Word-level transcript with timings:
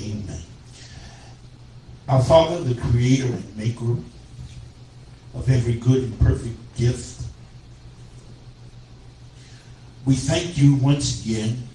Amen. 0.00 0.42
Our 2.08 2.22
Father, 2.22 2.60
the 2.62 2.80
creator 2.80 3.26
and 3.26 3.56
maker 3.56 3.96
of 5.34 5.48
every 5.48 5.74
good 5.74 6.04
and 6.04 6.18
perfect 6.20 6.56
gift, 6.76 7.22
we 10.04 10.14
thank 10.14 10.58
you 10.58 10.74
once 10.76 11.24
again 11.24 11.68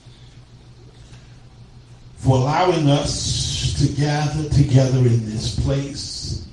for 2.17 2.37
allowing 2.37 2.89
us 2.89 3.73
to 3.79 3.87
gather 3.93 4.49
together 4.49 4.99
in 4.99 5.25
this 5.25 5.57
place. 5.59 6.47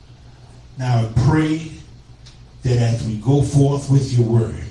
Now 0.79 0.99
I 0.99 1.12
pray 1.27 1.73
that 2.62 2.79
as 2.79 3.05
we 3.07 3.17
go 3.17 3.43
forth 3.43 3.91
with 3.91 4.12
your 4.12 4.27
word, 4.27 4.65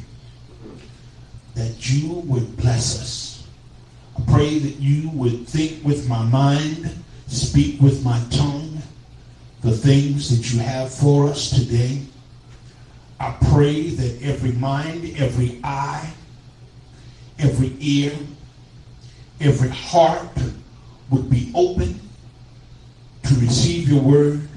that 1.55 1.89
you 1.89 2.13
would 2.13 2.55
bless 2.57 3.01
us. 3.01 3.22
Pray 4.33 4.57
that 4.57 4.79
you 4.79 5.11
would 5.11 5.47
think 5.47 5.85
with 5.85 6.09
my 6.09 6.23
mind, 6.25 6.91
speak 7.27 7.79
with 7.79 8.03
my 8.03 8.19
tongue, 8.31 8.81
the 9.61 9.71
things 9.71 10.35
that 10.35 10.51
you 10.51 10.59
have 10.59 10.91
for 10.91 11.27
us 11.27 11.51
today. 11.51 12.01
I 13.19 13.35
pray 13.51 13.91
that 13.91 14.23
every 14.23 14.53
mind, 14.53 15.13
every 15.17 15.59
eye, 15.63 16.11
every 17.37 17.75
ear, 17.79 18.11
every 19.39 19.69
heart 19.69 20.35
would 21.11 21.29
be 21.29 21.51
open 21.53 21.99
to 23.25 23.35
receive 23.35 23.87
your 23.87 24.01
word, 24.01 24.49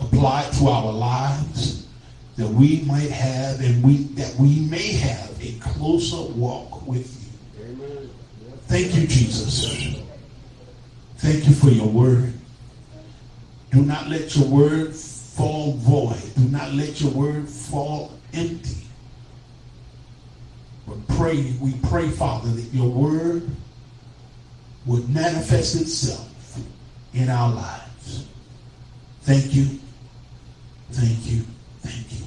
apply 0.00 0.42
it 0.42 0.52
to 0.54 0.66
our 0.66 0.92
lives, 0.92 1.86
that 2.36 2.48
we 2.48 2.80
might 2.80 3.10
have 3.10 3.60
and 3.60 3.80
we 3.84 3.98
that 4.14 4.34
we 4.40 4.58
may 4.58 4.92
have 4.94 5.40
a 5.40 5.56
closer 5.60 6.32
walk 6.32 6.84
with. 6.84 7.17
Thank 8.68 8.94
you, 8.94 9.06
Jesus. 9.06 10.02
Thank 11.16 11.48
you 11.48 11.54
for 11.54 11.70
your 11.70 11.88
word. 11.88 12.34
Do 13.70 13.82
not 13.82 14.08
let 14.08 14.36
your 14.36 14.46
word 14.46 14.94
fall 14.94 15.72
void. 15.72 16.20
Do 16.36 16.44
not 16.44 16.72
let 16.72 17.00
your 17.00 17.10
word 17.10 17.48
fall 17.48 18.12
empty. 18.34 18.86
But 20.86 21.08
pray, 21.08 21.54
we 21.60 21.74
pray, 21.88 22.10
Father, 22.10 22.50
that 22.50 22.74
your 22.74 22.90
word 22.90 23.50
would 24.84 25.08
manifest 25.08 25.80
itself 25.80 26.28
in 27.14 27.30
our 27.30 27.50
lives. 27.54 28.26
Thank 29.22 29.54
you. 29.54 29.78
Thank 30.90 31.26
you. 31.26 31.44
Thank 31.80 32.20
you. 32.20 32.26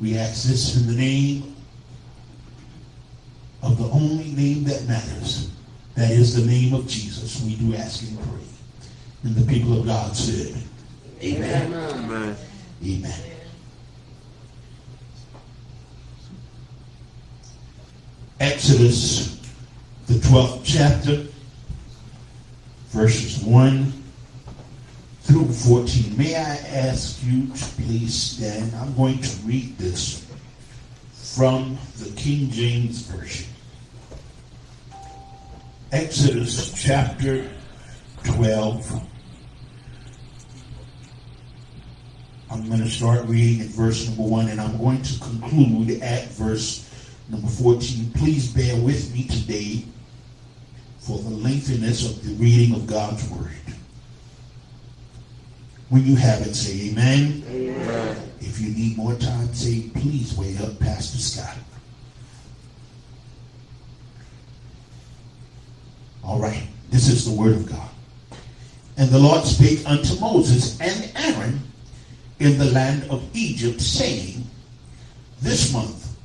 We 0.00 0.16
ask 0.16 0.44
this 0.44 0.76
in 0.76 0.86
the 0.86 0.94
name 0.94 1.56
of 3.62 3.78
the 3.78 3.88
only 3.90 4.30
name 4.32 4.64
that 4.64 4.86
matters. 4.86 5.50
That 5.94 6.10
is 6.10 6.34
the 6.34 6.50
name 6.50 6.74
of 6.74 6.86
Jesus. 6.86 7.42
We 7.42 7.56
do 7.56 7.74
ask 7.74 8.02
and 8.08 8.18
pray. 8.18 8.40
And 9.24 9.34
the 9.34 9.52
people 9.52 9.78
of 9.78 9.86
God 9.86 10.16
said, 10.16 10.56
Amen. 11.22 11.74
Amen. 11.74 12.36
Amen. 12.84 13.20
Exodus, 18.40 19.38
the 20.06 20.14
12th 20.14 20.62
chapter, 20.64 21.26
verses 22.88 23.44
1 23.44 23.92
through 25.22 25.52
14. 25.52 26.16
May 26.16 26.34
I 26.34 26.56
ask 26.56 27.22
you 27.24 27.48
to 27.48 27.64
please 27.82 28.14
stand? 28.14 28.74
I'm 28.76 28.94
going 28.96 29.20
to 29.20 29.36
read 29.44 29.76
this 29.76 30.26
from 31.12 31.76
the 31.98 32.10
King 32.16 32.50
James 32.50 33.02
Version. 33.02 33.49
Exodus 35.92 36.72
chapter 36.80 37.50
12. 38.22 39.02
I'm 42.48 42.68
going 42.68 42.80
to 42.80 42.88
start 42.88 43.26
reading 43.26 43.62
at 43.62 43.72
verse 43.72 44.06
number 44.06 44.22
1 44.22 44.50
and 44.50 44.60
I'm 44.60 44.78
going 44.78 45.02
to 45.02 45.18
conclude 45.18 46.00
at 46.00 46.28
verse 46.28 46.88
number 47.28 47.48
14. 47.48 48.12
Please 48.12 48.52
bear 48.52 48.76
with 48.76 49.12
me 49.12 49.26
today 49.26 49.84
for 51.00 51.18
the 51.18 51.30
lengthiness 51.30 52.08
of 52.08 52.24
the 52.24 52.34
reading 52.34 52.76
of 52.76 52.86
God's 52.86 53.28
Word. 53.28 53.50
When 55.88 56.06
you 56.06 56.14
have 56.14 56.42
it, 56.42 56.54
say 56.54 56.90
amen. 56.90 57.42
amen. 57.48 58.16
If 58.40 58.60
you 58.60 58.72
need 58.72 58.96
more 58.96 59.16
time, 59.16 59.52
say 59.54 59.90
please 59.94 60.36
wait 60.36 60.60
up, 60.60 60.78
Pastor 60.78 61.18
Scott. 61.18 61.56
All 66.24 66.38
right, 66.38 66.62
this 66.90 67.08
is 67.08 67.24
the 67.24 67.32
word 67.32 67.52
of 67.52 67.66
God. 67.66 67.88
And 68.96 69.08
the 69.08 69.18
Lord 69.18 69.44
spake 69.44 69.80
unto 69.86 70.18
Moses 70.20 70.78
and 70.80 71.10
Aaron 71.16 71.60
in 72.38 72.58
the 72.58 72.66
land 72.66 73.04
of 73.10 73.24
Egypt, 73.34 73.80
saying, 73.80 74.44
This 75.40 75.72
month 75.72 76.16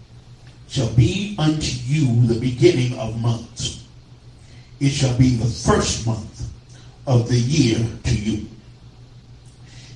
shall 0.67 0.89
be 0.93 1.35
unto 1.39 1.71
you 1.85 2.27
the 2.27 2.39
beginning 2.39 2.97
of 2.99 3.19
months. 3.21 3.85
It 4.79 4.89
shall 4.89 5.17
be 5.17 5.35
the 5.35 5.45
first 5.45 6.05
month 6.05 6.49
of 7.07 7.29
the 7.29 7.37
year 7.39 7.79
to 8.03 8.15
you 8.15 8.47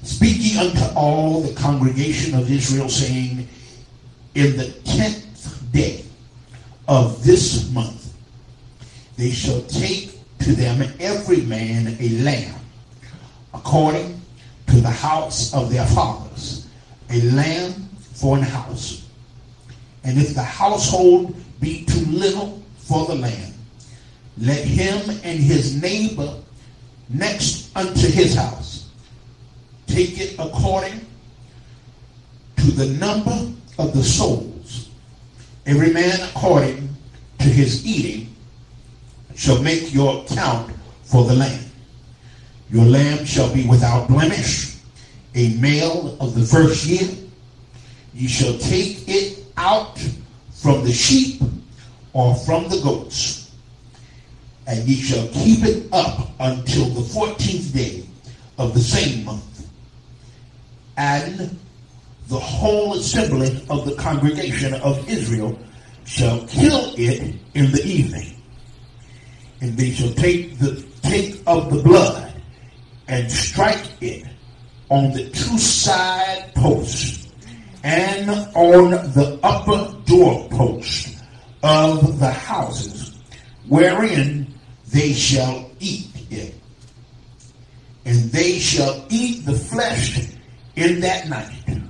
speaking 0.10 0.58
unto 0.58 0.84
all 0.96 1.42
the 1.42 1.54
congregation 1.54 2.36
of 2.36 2.52
Israel, 2.52 2.90
saying, 2.90 3.48
In 4.36 4.58
the 4.58 4.72
tenth 4.84 5.72
day 5.72 6.04
of 6.88 7.24
this 7.24 7.72
month, 7.72 7.99
they 9.19 9.31
shall 9.31 9.62
take 9.63 10.18
to 10.40 10.53
them 10.53 10.81
every 11.02 11.41
man 11.41 11.97
a 12.00 12.09
lamb, 12.24 12.56
according 13.53 14.19
to 14.68 14.80
the 14.80 14.90
house 14.90 15.53
of 15.53 15.69
their 15.69 15.85
fathers, 15.88 16.68
a 17.09 17.19
lamb 17.31 17.74
for 18.13 18.38
an 18.38 18.44
house. 18.44 19.06
And 20.06 20.18
if 20.18 20.34
the 20.34 20.41
household 20.44 21.35
be 21.59 21.84
too 21.84 22.06
little 22.06 22.63
for 22.78 23.07
the 23.07 23.16
lamb, 23.16 23.53
let 24.38 24.63
him 24.63 25.09
and 25.25 25.38
his 25.38 25.81
neighbor 25.81 26.34
next 27.09 27.75
unto 27.75 28.07
his 28.07 28.36
house 28.36 28.90
take 29.86 30.18
it 30.22 30.36
according 30.40 31.06
to 32.56 32.72
the 32.72 32.86
number 32.97 33.51
of 33.80 33.94
the 33.94 34.03
souls. 34.03 34.90
Every 35.66 35.91
man 35.91 36.22
according 36.22 36.88
to 37.40 37.46
his 37.46 37.86
eating 37.86 38.29
shall 39.40 39.62
make 39.64 39.94
your 39.94 40.26
count 40.26 40.70
for 41.04 41.24
the 41.24 41.34
lamb. 41.34 41.64
Your 42.70 42.84
lamb 42.84 43.24
shall 43.26 43.52
be 43.54 43.66
without 43.66 44.10
blemish, 44.10 44.76
a 45.34 45.56
male 45.56 46.18
of 46.20 46.36
the 46.36 46.46
first 46.46 46.86
year. 46.86 47.10
You 48.14 48.28
shall 48.28 48.58
take 48.58 49.08
it 49.08 49.46
out 49.56 49.98
from 50.52 50.84
the 50.84 50.92
sheep 50.92 51.42
or 52.12 52.36
from 52.36 52.68
the 52.68 52.82
goats, 52.82 53.56
and 54.68 54.86
ye 54.86 54.96
shall 54.96 55.28
keep 55.30 55.64
it 55.64 55.88
up 55.94 56.30
until 56.42 56.90
the 56.90 57.02
fourteenth 57.02 57.74
day 57.74 58.04
of 58.58 58.74
the 58.74 58.82
same 58.82 59.24
month 59.24 59.50
and 61.00 61.58
the 62.28 62.38
whole 62.38 62.94
assembly 62.94 63.66
of 63.70 63.86
the 63.86 63.96
congregation 63.96 64.74
of 64.76 65.10
Israel 65.10 65.58
shall 66.06 66.46
kill 66.48 66.94
it 66.98 67.36
in 67.54 67.72
the 67.72 67.82
evening. 67.86 68.39
And 69.62 69.78
they 69.78 69.92
shall 69.92 70.14
take 70.14 70.58
the 70.59 70.86
take 71.02 71.42
of 71.47 71.74
the 71.74 71.81
blood 71.84 72.34
and 73.08 73.31
strike 73.31 73.88
it 74.02 74.25
on 74.90 75.12
the 75.12 75.30
two 75.30 75.58
side 75.58 76.52
posts 76.56 77.28
and 77.84 78.30
on 78.56 78.92
the 78.92 79.40
upper 79.44 79.96
doorpost 80.06 81.18
of 81.64 82.19
the 82.19 82.31
houses 82.31 83.19
wherein 83.68 84.53
they 84.88 85.14
shall 85.14 85.69
eat 85.80 86.09
it. 86.30 86.56
And 88.06 88.31
they 88.31 88.60
shall 88.60 89.06
eat 89.10 89.45
the 89.45 89.54
flesh 89.54 90.19
in 90.75 91.00
that 91.01 91.30
night, 91.30 91.81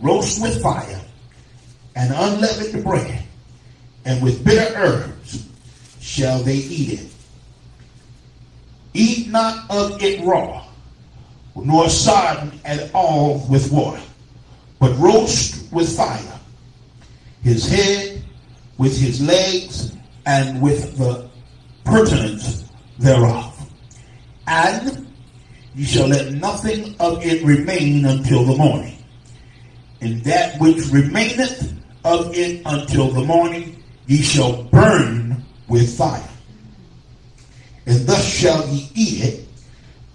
roast 0.00 0.42
with 0.42 0.62
fire, 0.62 1.00
and 1.94 2.12
unleavened 2.12 2.82
bread, 2.82 3.22
and 4.04 4.22
with 4.22 4.44
bitter 4.44 4.74
herbs 4.74 5.48
shall 6.02 6.40
they 6.40 6.56
eat 6.56 7.00
it. 7.00 7.06
Eat 8.92 9.28
not 9.28 9.70
of 9.70 10.02
it 10.02 10.20
raw, 10.22 10.66
nor 11.56 11.88
sodden 11.88 12.60
at 12.64 12.90
all 12.94 13.46
with 13.48 13.70
water, 13.72 14.02
but 14.78 14.98
roast 14.98 15.72
with 15.72 15.96
fire, 15.96 16.40
his 17.42 17.66
head 17.66 18.22
with 18.78 18.98
his 18.98 19.22
legs, 19.22 19.96
and 20.26 20.60
with 20.60 20.98
the 20.98 21.28
purtenance 21.84 22.64
thereof. 22.98 23.70
And 24.46 25.06
you 25.74 25.84
shall 25.84 26.08
let 26.08 26.32
nothing 26.32 26.94
of 27.00 27.24
it 27.24 27.42
remain 27.44 28.04
until 28.04 28.44
the 28.44 28.56
morning. 28.56 28.98
And 30.00 30.22
that 30.24 30.60
which 30.60 30.84
remaineth 30.88 31.72
of 32.04 32.34
it 32.34 32.62
until 32.66 33.08
the 33.10 33.24
morning, 33.24 33.82
ye 34.06 34.20
shall 34.20 34.64
burn 34.64 35.31
with 35.72 35.96
fire. 35.96 36.28
And 37.86 38.06
thus 38.06 38.22
shall 38.22 38.68
ye 38.68 38.90
eat 38.94 39.24
it 39.24 39.48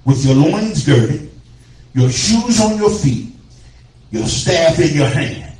with 0.05 0.23
your 0.23 0.35
loins 0.35 0.85
girded, 0.85 1.31
your 1.95 2.11
shoes 2.11 2.61
on 2.61 2.77
your 2.77 2.91
feet, 2.91 3.33
your 4.11 4.27
staff 4.27 4.79
in 4.79 4.95
your 4.95 5.07
hand, 5.07 5.57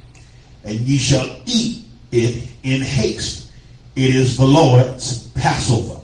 and 0.64 0.80
ye 0.82 1.00
shall 1.00 1.42
eat 1.48 1.84
it 2.12 2.48
in 2.62 2.82
haste. 2.82 3.52
It 3.96 4.14
is 4.14 4.38
the 4.38 4.46
Lord's 4.46 5.30
Passover. 5.30 6.00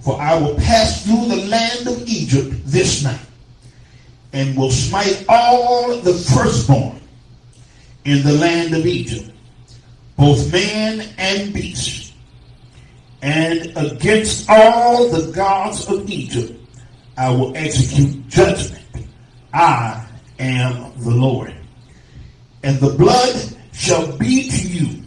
For 0.00 0.18
I 0.18 0.34
will 0.34 0.54
pass 0.54 1.04
through 1.04 1.26
the 1.28 1.44
land 1.48 1.86
of 1.86 2.08
Egypt 2.08 2.54
this 2.64 3.04
night, 3.04 3.20
and 4.32 4.56
will 4.56 4.70
smite 4.70 5.26
all 5.28 5.98
the 5.98 6.14
firstborn 6.14 7.00
in 8.06 8.22
the 8.22 8.32
land 8.32 8.74
of 8.74 8.86
Egypt, 8.86 9.30
both 10.16 10.50
man 10.50 11.06
and 11.18 11.52
beast, 11.52 12.01
and 13.22 13.72
against 13.76 14.50
all 14.50 15.08
the 15.08 15.30
gods 15.32 15.88
of 15.88 16.08
Egypt 16.10 16.58
I 17.16 17.30
will 17.30 17.56
execute 17.56 18.26
judgment. 18.28 18.82
I 19.52 20.06
am 20.38 20.92
the 20.98 21.10
Lord. 21.10 21.54
And 22.62 22.80
the 22.80 22.90
blood 22.94 23.56
shall 23.72 24.16
be 24.16 24.48
to 24.50 24.68
you 24.68 25.02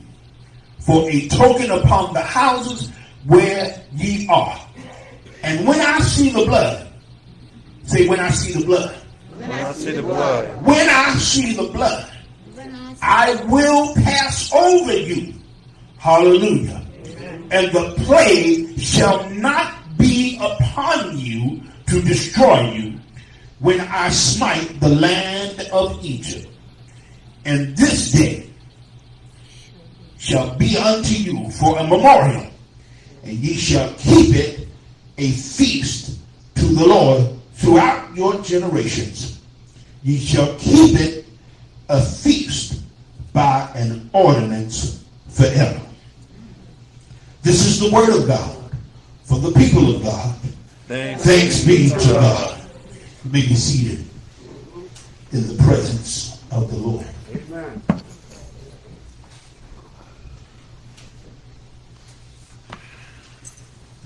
for 0.79 1.09
a 1.09 1.27
token 1.29 1.71
upon 1.71 2.13
the 2.13 2.21
houses 2.21 2.91
where 3.25 3.83
ye 3.95 4.27
are. 4.29 4.59
And 5.44 5.68
when 5.68 5.79
I 5.81 6.00
see 6.00 6.29
the 6.29 6.45
blood, 6.45 6.88
say, 7.85 8.07
when 8.07 8.19
I 8.19 8.29
see 8.29 8.59
the 8.59 8.65
blood. 8.65 8.95
When 9.38 9.51
I 9.51 9.71
see 9.73 9.91
the 9.91 10.03
blood. 10.03 10.63
When 10.63 10.89
I 10.89 11.13
see 11.15 11.53
the 11.53 11.63
blood, 11.63 12.11
I 13.01 13.44
will 13.45 13.94
pass 13.95 14.53
over 14.53 14.95
you. 14.95 15.33
Hallelujah. 15.97 16.84
And 17.51 17.71
the 17.71 17.94
plague 18.06 18.80
shall 18.80 19.30
not 19.30 19.97
be 19.97 20.38
upon 20.42 21.18
you 21.18 21.62
to 21.88 22.01
destroy 22.01 22.71
you 22.71 23.00
when 23.59 23.80
I 23.80 24.09
smite 24.09 24.80
the 24.80 24.89
land 24.89 25.69
of 25.71 26.03
Egypt. 26.03 26.47
And 27.45 27.77
this 27.77 28.12
day 28.12 28.50
shall 30.18 30.56
be 30.56 30.75
unto 30.77 31.13
you 31.13 31.50
for 31.51 31.77
a 31.77 31.83
memorial, 31.83 32.50
and 33.24 33.38
ye 33.38 33.53
shall 33.53 33.94
keep 33.94 34.36
it 34.36 34.68
a 35.18 35.30
feast 35.31 36.19
to 36.56 36.65
the 36.65 36.88
Lord 36.88 37.39
throughout 37.53 38.15
your 38.15 38.42
generations. 38.42 39.39
Ye 40.03 40.18
shall 40.18 40.56
keep 40.56 41.00
it 41.00 41.25
a 41.89 42.01
feast 42.01 42.81
by 43.33 43.69
an 43.75 44.09
ordinance 44.13 45.03
forever. 45.30 45.84
This 47.45 47.68
is 47.68 47.80
the 47.80 47.92
word 47.92 48.09
of 48.09 48.27
God 48.27 48.57
for 49.24 49.38
the 49.38 49.51
people 49.51 49.95
of 49.95 50.01
God. 50.01 50.36
Thanks, 50.88 51.24
Thanks 51.24 51.63
be 51.63 51.89
to 51.89 52.13
God. 52.13 52.59
You 53.24 53.31
may 53.31 53.42
be 53.42 53.53
seated 53.53 54.03
in 55.31 55.47
the 55.56 55.63
presence 55.63 56.42
of 56.51 56.71
the 56.71 56.77
Lord. 56.77 57.06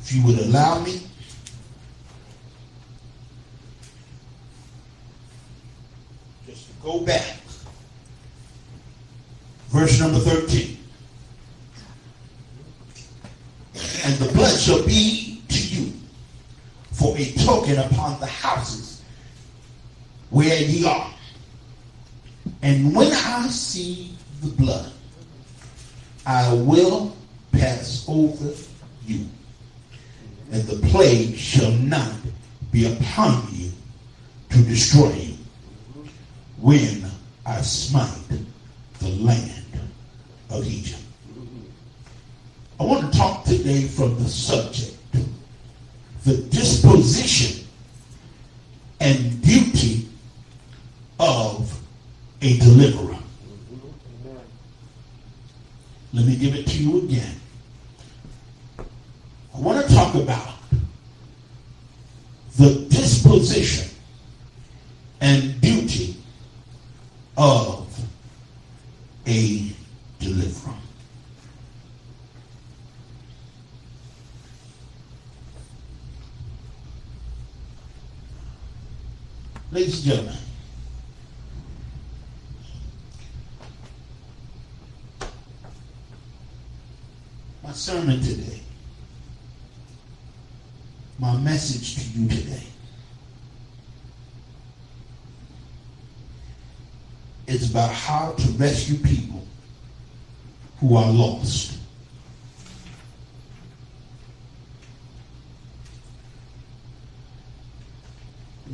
If 0.01 0.13
you 0.13 0.25
would 0.25 0.39
allow 0.39 0.81
me, 0.81 1.07
just 6.45 6.67
to 6.67 6.73
go 6.83 6.99
back. 7.05 7.37
Verse 9.69 9.97
number 9.97 10.19
13. 10.19 10.78
And 14.03 14.15
the 14.15 14.31
blood 14.33 14.57
shall 14.57 14.85
be 14.85 15.41
to 15.47 15.67
you 15.67 15.93
for 16.91 17.17
a 17.17 17.31
token 17.33 17.77
upon 17.79 18.19
the 18.19 18.27
houses 18.27 19.01
where 20.29 20.61
ye 20.61 20.85
are. 20.85 21.13
And 22.61 22.95
when 22.95 23.11
I 23.11 23.47
see 23.47 24.15
the 24.41 24.49
blood, 24.49 24.91
I 26.25 26.53
will 26.53 27.15
pass 27.51 28.05
over 28.07 28.53
you, 29.05 29.25
and 30.51 30.63
the 30.63 30.87
plague 30.89 31.35
shall 31.35 31.71
not 31.71 32.13
be 32.71 32.85
upon 32.93 33.47
you 33.51 33.71
to 34.49 34.63
destroy 34.63 35.11
you 35.13 35.35
when 36.59 37.05
I 37.45 37.61
smite 37.61 38.09
the 38.99 39.09
land 39.09 39.65
of 40.49 40.67
Egypt. 40.67 40.98
I 42.79 42.83
want 42.83 43.11
to 43.11 43.17
talk 43.17 43.43
today 43.43 43.83
from 43.87 44.21
the 44.21 44.29
subject 44.29 44.95
the 46.25 46.37
disposition 46.37 47.65
and 48.99 49.41
duty 49.41 50.07
of 51.19 51.79
a 52.41 52.57
deliverer. 52.57 53.17
Let 56.13 56.25
me 56.25 56.35
give 56.35 56.55
it 56.55 56.67
to 56.67 56.83
you 56.83 57.03
again. 57.03 57.35
I 58.79 59.59
want 59.59 59.85
to 59.87 59.93
talk 59.93 60.15
about 60.15 60.55
the 62.57 62.85
disposition 62.89 63.89
and 65.21 65.59
duty 65.61 66.15
of 67.37 67.87
a 69.25 69.71
deliverer. 70.19 70.73
Ladies 79.71 80.03
and 80.03 80.03
gentlemen, 80.03 80.35
my 87.63 87.71
sermon 87.71 88.19
today, 88.19 88.61
my 91.19 91.37
message 91.37 91.95
to 91.95 92.19
you 92.19 92.27
today 92.27 92.63
is 97.59 97.71
about 97.71 97.91
how 97.91 98.31
to 98.33 98.51
rescue 98.53 98.97
people 98.97 99.45
who 100.79 100.95
are 100.95 101.11
lost. 101.11 101.79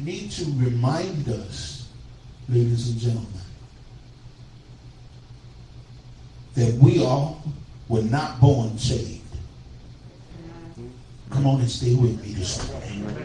need 0.06 0.30
to 0.30 0.46
remind 0.58 1.28
us, 1.30 1.90
ladies 2.48 2.90
and 2.92 3.00
gentlemen, 3.00 3.42
that 6.54 6.74
we 6.76 7.04
all 7.04 7.42
were 7.88 8.04
not 8.04 8.40
born 8.40 8.78
saved. 8.78 9.22
Come 11.32 11.48
on 11.48 11.62
and 11.62 11.72
stay 11.72 11.96
with 11.96 12.22
me 12.22 12.34
this 12.34 12.72
morning. 12.72 13.18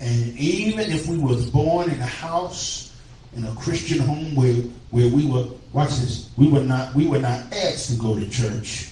And 0.00 0.38
even 0.38 0.90
if 0.90 1.06
we 1.06 1.18
was 1.18 1.50
born 1.50 1.90
in 1.90 2.00
a 2.00 2.06
house, 2.06 2.89
in 3.36 3.44
a 3.44 3.54
Christian 3.54 3.98
home 4.00 4.34
where, 4.34 4.54
where 4.90 5.08
we 5.08 5.26
were, 5.26 5.46
watch 5.72 5.90
this, 5.90 6.30
we 6.36 6.48
were 6.48 6.62
not 6.62 6.94
we 6.94 7.06
were 7.06 7.18
not 7.18 7.40
asked 7.52 7.90
to 7.90 7.96
go 7.96 8.18
to 8.18 8.28
church. 8.28 8.90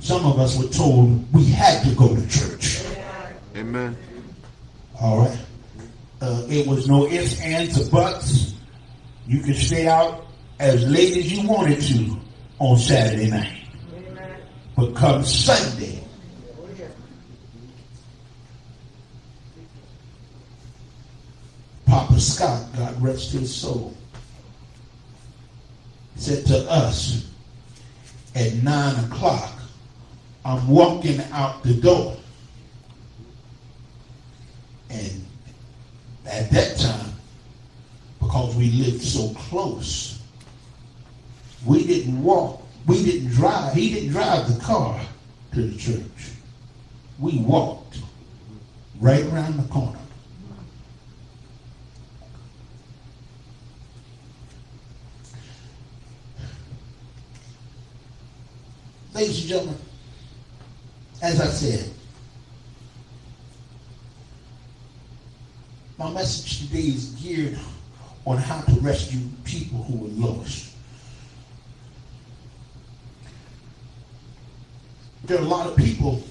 Some 0.00 0.24
of 0.24 0.38
us 0.38 0.56
were 0.56 0.68
told 0.68 1.32
we 1.32 1.44
had 1.44 1.82
to 1.84 1.94
go 1.94 2.14
to 2.14 2.28
church. 2.28 2.82
Amen. 3.56 3.96
All 5.00 5.18
right. 5.18 5.38
Uh, 6.20 6.44
it 6.48 6.66
was 6.66 6.88
no 6.88 7.06
ifs, 7.06 7.40
ands, 7.40 7.78
or 7.80 7.90
buts. 7.90 8.54
You 9.26 9.40
could 9.40 9.56
stay 9.56 9.86
out 9.86 10.26
as 10.58 10.88
late 10.88 11.16
as 11.16 11.30
you 11.30 11.46
wanted 11.48 11.80
to 11.82 12.18
on 12.58 12.78
Saturday 12.78 13.30
night. 13.30 13.52
But 14.76 14.94
come 14.94 15.24
Sunday, 15.24 16.02
Papa 21.88 22.20
Scott, 22.20 22.66
God 22.76 23.02
rest 23.02 23.32
his 23.32 23.54
soul, 23.54 23.96
said 26.16 26.44
to 26.46 26.70
us 26.70 27.30
at 28.34 28.54
nine 28.56 29.02
o'clock, 29.06 29.58
I'm 30.44 30.68
walking 30.68 31.20
out 31.32 31.62
the 31.62 31.74
door. 31.74 32.16
And 34.90 35.24
at 36.26 36.50
that 36.50 36.78
time, 36.78 37.12
because 38.20 38.54
we 38.54 38.70
lived 38.70 39.02
so 39.02 39.32
close, 39.34 40.22
we 41.64 41.86
didn't 41.86 42.22
walk. 42.22 42.62
We 42.86 43.02
didn't 43.02 43.30
drive. 43.30 43.72
He 43.74 43.94
didn't 43.94 44.10
drive 44.10 44.54
the 44.54 44.60
car 44.62 45.00
to 45.54 45.62
the 45.62 45.76
church. 45.78 46.32
We 47.18 47.38
walked 47.38 47.98
right 49.00 49.24
around 49.26 49.56
the 49.56 49.68
corner. 49.68 49.98
Ladies 59.18 59.40
and 59.40 59.48
gentlemen, 59.48 59.78
as 61.22 61.40
I 61.40 61.46
said, 61.46 61.90
my 65.98 66.08
message 66.12 66.60
today 66.60 66.82
is 66.82 67.06
geared 67.20 67.58
on 68.24 68.36
how 68.36 68.60
to 68.60 68.80
rescue 68.80 69.18
people 69.42 69.82
who 69.82 70.06
are 70.06 70.28
lost. 70.28 70.72
There 75.24 75.38
are 75.38 75.42
a 75.42 75.48
lot 75.48 75.66
of 75.66 75.76
people 75.76 76.22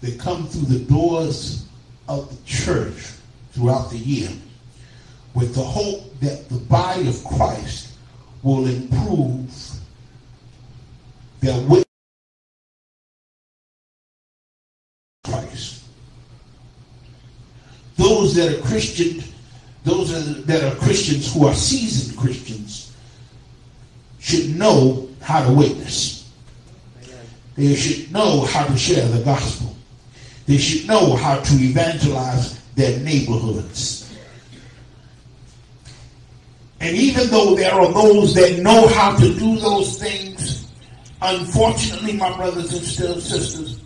that 0.00 0.18
come 0.18 0.46
through 0.46 0.78
the 0.78 0.82
doors 0.86 1.66
of 2.08 2.30
the 2.30 2.42
church 2.46 3.12
throughout 3.52 3.90
the 3.90 3.98
year 3.98 4.30
with 5.34 5.54
the 5.54 5.62
hope 5.62 6.18
that 6.20 6.48
the 6.48 6.56
body 6.56 7.06
of 7.06 7.22
Christ 7.22 7.92
will 8.42 8.66
improve 8.66 9.75
their 11.40 11.60
witness 11.62 11.84
Christ. 15.24 15.84
Those 17.96 18.34
that 18.34 18.58
are 18.58 18.62
Christian, 18.62 19.22
those 19.84 20.44
that 20.44 20.64
are 20.64 20.76
Christians 20.76 21.32
who 21.32 21.46
are 21.46 21.54
seasoned 21.54 22.18
Christians 22.18 22.94
should 24.20 24.56
know 24.56 25.08
how 25.20 25.44
to 25.46 25.52
witness. 25.52 26.30
They 27.56 27.74
should 27.74 28.12
know 28.12 28.44
how 28.44 28.66
to 28.66 28.76
share 28.76 29.06
the 29.08 29.24
gospel. 29.24 29.74
They 30.46 30.58
should 30.58 30.86
know 30.86 31.16
how 31.16 31.40
to 31.40 31.54
evangelize 31.54 32.60
their 32.74 33.00
neighborhoods. 33.00 34.14
And 36.80 36.94
even 36.96 37.28
though 37.28 37.54
there 37.54 37.72
are 37.72 37.90
those 37.92 38.34
that 38.34 38.58
know 38.58 38.86
how 38.88 39.16
to 39.16 39.34
do 39.34 39.58
those 39.58 39.98
things, 39.98 40.35
unfortunately, 41.22 42.14
my 42.14 42.34
brothers 42.36 42.72
and 42.72 42.82
sisters, 42.84 43.80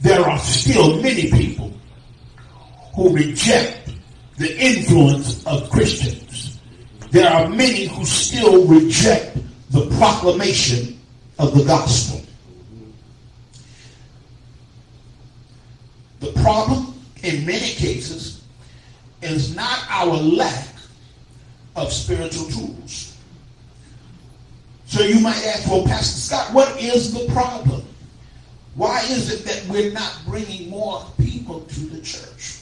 there 0.00 0.20
are 0.20 0.38
still 0.38 1.00
many 1.00 1.30
people 1.30 1.72
who 2.94 3.14
reject 3.14 3.90
the 4.36 4.56
influence 4.60 5.44
of 5.46 5.70
Christians. 5.70 6.60
There 7.10 7.30
are 7.30 7.48
many 7.48 7.86
who 7.86 8.04
still 8.04 8.66
reject 8.66 9.38
the 9.70 9.88
proclamation 9.98 11.00
of 11.38 11.56
the 11.56 11.64
gospel. 11.64 12.20
The 16.20 16.32
problem, 16.42 16.94
in 17.22 17.46
many 17.46 17.72
cases, 17.74 18.42
is 19.22 19.54
not 19.54 19.78
our 19.88 20.16
lack 20.16 20.68
of 21.76 21.92
spiritual 21.92 22.46
tools. 22.46 23.13
So 24.94 25.02
you 25.02 25.18
might 25.18 25.44
ask, 25.46 25.68
well, 25.68 25.84
Pastor 25.84 26.20
Scott, 26.20 26.54
what 26.54 26.80
is 26.80 27.12
the 27.12 27.26
problem? 27.32 27.82
Why 28.76 29.00
is 29.10 29.28
it 29.32 29.44
that 29.44 29.66
we're 29.66 29.90
not 29.90 30.16
bringing 30.24 30.70
more 30.70 31.04
people 31.20 31.62
to 31.62 31.80
the 31.80 32.00
church? 32.00 32.60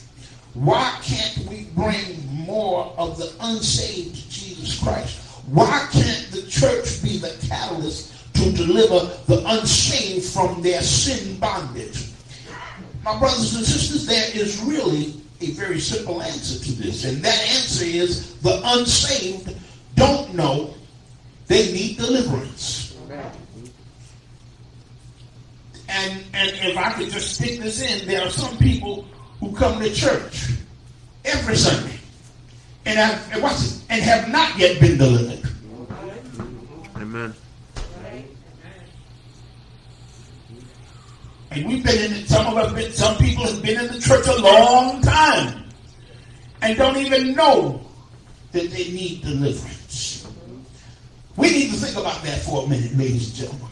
Why 0.55 0.97
can't 1.03 1.47
we 1.47 1.65
bring 1.75 2.25
more 2.27 2.91
of 2.97 3.19
the 3.19 3.31
unsaved 3.39 4.15
to 4.15 4.29
Jesus 4.31 4.79
Christ? 4.79 5.19
Why 5.45 5.87
can't 5.91 6.31
the 6.31 6.41
church 6.49 7.03
be 7.03 7.19
the 7.19 7.37
catalyst 7.47 8.33
to 8.33 8.51
deliver 8.51 9.15
the 9.27 9.43
unsaved 9.45 10.25
from 10.25 10.63
their 10.63 10.81
sin 10.81 11.37
bondage? 11.37 12.09
My 13.03 13.15
brothers 13.19 13.55
and 13.55 13.63
sisters, 13.63 14.07
there 14.07 14.31
is 14.33 14.59
really 14.63 15.21
a 15.41 15.51
very 15.51 15.79
simple 15.79 16.19
answer 16.23 16.57
to 16.65 16.71
this, 16.81 17.05
and 17.05 17.23
that 17.23 17.39
answer 17.57 17.85
is 17.85 18.37
the 18.37 18.59
unsaved 18.65 19.55
don't 19.95 20.33
know 20.33 20.73
they 21.53 21.71
need 21.71 21.97
deliverance. 21.97 22.97
And 25.87 26.23
and 26.33 26.49
if 26.49 26.75
I 26.75 26.93
could 26.93 27.11
just 27.11 27.35
stick 27.35 27.59
this 27.59 27.79
in, 27.79 28.07
there 28.07 28.25
are 28.25 28.31
some 28.31 28.57
people 28.57 29.05
who 29.39 29.55
come 29.55 29.79
to 29.79 29.93
church 29.93 30.49
every 31.23 31.55
Sunday 31.55 31.99
and 32.85 32.97
have 32.97 33.31
and 33.31 33.43
watch 33.43 33.57
this, 33.57 33.85
and 33.89 34.01
have 34.01 34.29
not 34.29 34.57
yet 34.57 34.81
been 34.81 34.97
delivered. 34.97 35.47
Amen. 36.95 37.33
And 41.51 41.67
we've 41.67 41.83
been 41.83 42.03
in 42.03 42.13
it, 42.13 42.27
some 42.27 42.47
of 42.47 42.57
us 42.57 42.73
been, 42.73 42.91
some 42.91 43.15
people 43.17 43.45
have 43.45 43.61
been 43.61 43.79
in 43.79 43.93
the 43.93 43.99
church 43.99 44.25
a 44.25 44.41
long 44.41 45.01
time 45.01 45.65
and 46.63 46.75
don't 46.75 46.97
even 46.97 47.35
know 47.35 47.85
that 48.53 48.71
they 48.71 48.89
need 48.89 49.21
deliverance. 49.21 49.82
We 51.35 51.49
need 51.49 51.71
to 51.71 51.77
think 51.77 51.97
about 51.97 52.21
that 52.23 52.41
for 52.41 52.63
a 52.63 52.67
minute, 52.67 52.95
ladies 52.95 53.29
and 53.29 53.35
gentlemen. 53.35 53.67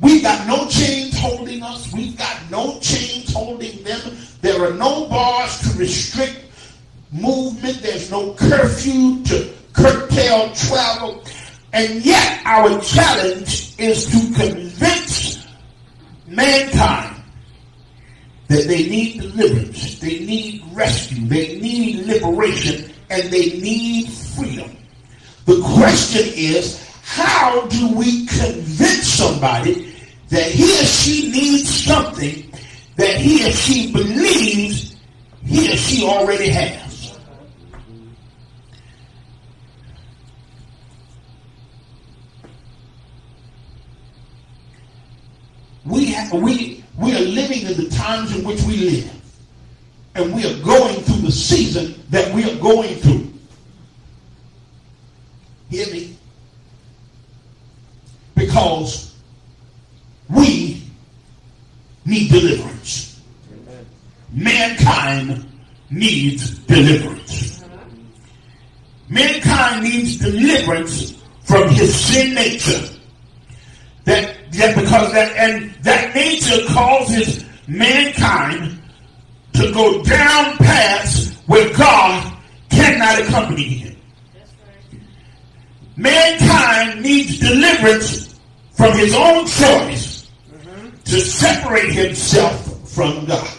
We've 0.00 0.22
got 0.22 0.46
no 0.46 0.66
chains 0.68 1.18
holding 1.18 1.62
us. 1.62 1.92
We've 1.92 2.16
got 2.16 2.50
no 2.50 2.80
chains 2.80 3.32
holding 3.32 3.82
them. 3.84 4.16
There 4.40 4.64
are 4.64 4.74
no 4.74 5.06
bars 5.08 5.60
to 5.60 5.78
restrict 5.78 6.40
movement. 7.12 7.82
There's 7.82 8.10
no 8.10 8.34
curfew 8.34 9.22
to 9.24 9.52
curtail 9.72 10.52
travel. 10.54 11.22
And 11.72 12.04
yet 12.04 12.42
our 12.44 12.80
challenge 12.80 13.74
is 13.78 14.06
to 14.06 14.34
convince 14.34 15.46
mankind 16.26 17.22
that 18.48 18.66
they 18.66 18.88
need 18.88 19.20
deliverance, 19.20 19.98
they 20.00 20.20
need 20.20 20.62
rescue, 20.72 21.26
they 21.26 21.58
need 21.60 22.06
liberation, 22.06 22.92
and 23.08 23.30
they 23.30 23.58
need 23.60 24.08
freedom. 24.10 24.76
The 25.44 25.60
question 25.60 26.22
is, 26.34 26.78
how 27.02 27.66
do 27.66 27.94
we 27.94 28.26
convince 28.26 29.06
somebody 29.06 29.94
that 30.28 30.50
he 30.50 30.64
or 30.80 30.84
she 30.84 31.30
needs 31.30 31.84
something 31.84 32.52
that 32.96 33.16
he 33.16 33.48
or 33.48 33.52
she 33.52 33.92
believes 33.92 34.96
he 35.44 35.72
or 35.72 35.76
she 35.76 36.06
already 36.06 36.48
has? 36.48 37.18
We, 45.84 46.06
have, 46.06 46.32
we, 46.32 46.84
we 46.96 47.16
are 47.16 47.20
living 47.20 47.62
in 47.62 47.76
the 47.76 47.88
times 47.90 48.34
in 48.36 48.44
which 48.44 48.62
we 48.62 48.76
live. 48.76 49.22
And 50.14 50.34
we 50.34 50.46
are 50.46 50.62
going 50.62 51.00
through 51.02 51.22
the 51.22 51.32
season 51.32 52.00
that 52.10 52.32
we 52.32 52.48
are 52.50 52.56
going 52.60 52.94
through. 52.96 53.31
Hear 55.72 55.86
me? 55.90 56.18
Because 58.34 59.16
we 60.28 60.82
need 62.04 62.30
deliverance. 62.30 63.22
Mankind 64.34 65.50
needs 65.88 66.58
deliverance. 66.66 67.64
Mankind 69.08 69.84
needs 69.84 70.18
deliverance 70.18 71.16
from 71.44 71.70
his 71.70 71.98
sin 71.98 72.34
nature. 72.34 72.94
That, 74.04 74.52
that 74.52 74.76
because 74.76 75.10
that 75.14 75.34
and 75.38 75.72
that 75.84 76.14
nature 76.14 76.66
causes 76.68 77.46
mankind 77.66 78.78
to 79.54 79.72
go 79.72 80.02
down 80.02 80.58
paths 80.58 81.34
where 81.46 81.72
God 81.74 82.30
cannot 82.68 83.20
accompany 83.20 83.62
him. 83.62 83.91
Mankind 85.96 87.02
needs 87.02 87.38
deliverance 87.38 88.38
from 88.72 88.96
his 88.96 89.14
own 89.14 89.46
choice 89.46 90.30
to 91.04 91.20
separate 91.20 91.92
himself 91.92 92.90
from 92.90 93.26
God. 93.26 93.50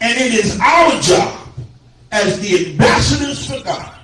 And 0.00 0.18
it 0.18 0.34
is 0.34 0.58
our 0.60 1.00
job 1.00 1.48
as 2.12 2.40
the 2.40 2.70
ambassadors 2.70 3.46
for 3.46 3.62
God 3.64 3.94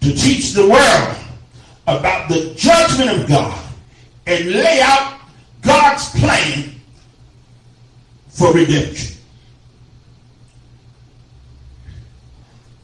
to 0.00 0.12
teach 0.14 0.52
the 0.52 0.68
world 0.68 1.16
about 1.86 2.28
the 2.28 2.52
judgment 2.54 3.10
of 3.10 3.28
God 3.28 3.62
and 4.26 4.50
lay 4.50 4.80
out 4.82 5.20
God's 5.62 6.10
plan 6.10 6.72
for 8.28 8.52
redemption. 8.52 9.16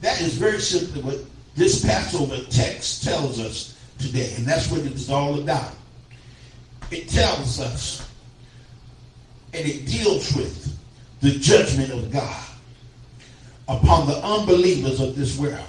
That 0.00 0.21
is 0.21 0.35
very 0.35 0.61
simply 0.61 1.02
what 1.02 1.19
this 1.54 1.85
Passover 1.85 2.38
text 2.50 3.04
tells 3.04 3.38
us 3.38 3.76
today, 3.99 4.32
and 4.37 4.47
that's 4.47 4.71
what 4.71 4.80
it 4.80 4.92
is 4.92 5.11
all 5.11 5.40
about. 5.40 5.73
It 6.90 7.09
tells 7.09 7.61
us 7.61 8.09
and 9.54 9.66
it 9.66 9.87
deals 9.87 10.35
with 10.35 10.78
the 11.21 11.30
judgment 11.38 11.92
of 11.92 12.11
God 12.11 12.44
upon 13.68 14.06
the 14.06 14.16
unbelievers 14.25 15.00
of 15.00 15.14
this 15.14 15.38
world, 15.38 15.66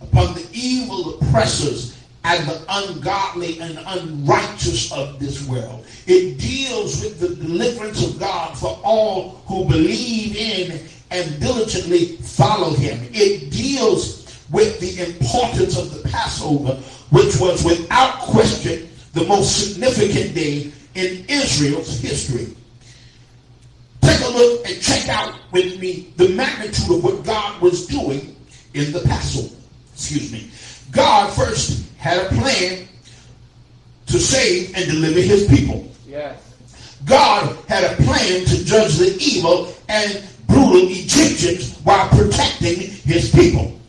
upon 0.00 0.34
the 0.34 0.46
evil 0.52 1.18
oppressors 1.20 1.96
and 2.24 2.46
the 2.46 2.64
ungodly 2.68 3.60
and 3.60 3.78
unrighteous 3.86 4.92
of 4.92 5.18
this 5.18 5.46
world. 5.46 5.86
It 6.06 6.38
deals 6.38 7.02
with 7.02 7.18
the 7.18 7.34
deliverance 7.34 8.04
of 8.06 8.18
God 8.18 8.58
for 8.58 8.78
all 8.84 9.42
who 9.46 9.64
believe 9.64 10.36
in 10.36 10.86
and 11.10 11.40
diligently 11.40 12.16
follow 12.16 12.74
him. 12.74 13.00
It 13.12 13.50
deals 13.50 14.19
with 14.50 14.80
the 14.80 15.04
importance 15.04 15.78
of 15.78 15.94
the 15.94 16.08
Passover, 16.08 16.74
which 17.10 17.38
was 17.38 17.64
without 17.64 18.18
question 18.18 18.88
the 19.12 19.24
most 19.24 19.72
significant 19.72 20.34
day 20.34 20.72
in 20.94 21.24
Israel's 21.28 22.00
history. 22.00 22.54
Take 24.02 24.20
a 24.20 24.28
look 24.28 24.66
and 24.68 24.80
check 24.80 25.08
out 25.08 25.38
with 25.52 25.78
me 25.80 26.12
the 26.16 26.28
magnitude 26.30 26.96
of 26.96 27.04
what 27.04 27.24
God 27.24 27.60
was 27.60 27.86
doing 27.86 28.36
in 28.74 28.92
the 28.92 29.00
Passover. 29.00 29.54
Excuse 29.92 30.32
me. 30.32 30.50
God 30.90 31.32
first 31.32 31.88
had 31.98 32.18
a 32.18 32.28
plan 32.30 32.88
to 34.06 34.18
save 34.18 34.74
and 34.74 34.86
deliver 34.86 35.20
his 35.20 35.46
people. 35.48 35.90
Yes. 36.06 36.40
God 37.04 37.56
had 37.68 37.84
a 37.84 38.02
plan 38.02 38.44
to 38.44 38.64
judge 38.64 38.96
the 38.96 39.16
evil 39.20 39.72
and 39.88 40.22
brutal 40.46 40.88
Egyptians 40.90 41.78
while 41.78 42.08
protecting 42.08 42.80
his 42.80 43.30
people. 43.30 43.79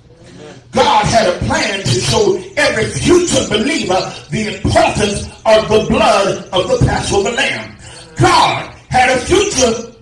God 0.72 1.06
had 1.06 1.28
a 1.28 1.38
plan 1.46 1.80
to 1.80 2.00
show 2.00 2.42
every 2.56 2.86
future 2.86 3.48
believer 3.50 4.14
the 4.30 4.56
importance 4.56 5.28
of 5.46 5.68
the 5.68 5.86
blood 5.90 6.38
of 6.54 6.68
the 6.70 6.86
Passover 6.86 7.32
lamb. 7.32 7.78
God 8.16 8.74
had 8.90 9.18
a 9.18 9.22
future 9.22 9.94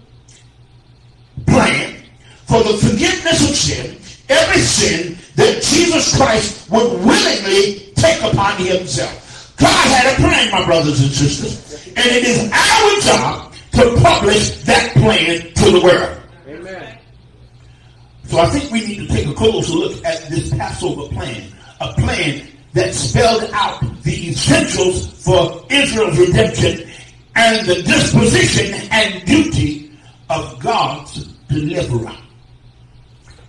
plan 1.47 1.95
for 2.45 2.61
the 2.63 2.77
forgiveness 2.77 3.49
of 3.49 3.55
sin, 3.55 3.97
every 4.29 4.61
sin 4.61 5.17
that 5.35 5.63
Jesus 5.63 6.15
Christ 6.15 6.69
would 6.69 6.99
willingly 7.03 7.91
take 7.95 8.21
upon 8.21 8.57
himself. 8.57 9.55
God 9.57 9.87
had 9.87 10.13
a 10.13 10.15
plan, 10.21 10.51
my 10.51 10.65
brothers 10.65 11.01
and 11.01 11.11
sisters, 11.11 11.87
and 11.87 12.05
it 12.05 12.23
is 12.25 12.51
our 12.51 13.01
job 13.01 13.53
to 13.73 14.01
publish 14.01 14.51
that 14.63 14.91
plan 14.93 15.53
to 15.53 15.71
the 15.71 15.81
world. 15.83 16.19
So 18.29 18.37
I 18.37 18.45
think 18.45 18.71
we 18.71 18.85
need 18.85 19.07
to 19.07 19.07
take 19.07 19.25
a 19.25 19.33
closer 19.33 19.73
look 19.73 20.05
at 20.05 20.29
this 20.29 20.51
Passover 20.51 21.11
plan, 21.11 21.51
a 21.81 21.91
plan 21.93 22.47
that 22.73 22.93
spelled 22.93 23.49
out 23.53 23.81
the 24.03 24.29
essentials 24.29 25.07
for 25.25 25.65
Israel's 25.71 26.19
redemption 26.19 26.87
and 27.35 27.67
the 27.67 27.81
disposition 27.81 28.87
and 28.91 29.25
duty 29.25 29.91
of 30.29 30.59
God's 30.59 31.25
deliverer. 31.47 32.15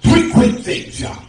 Three 0.01 0.33
quick 0.33 0.61
things, 0.61 0.99
y'all. 0.99 1.25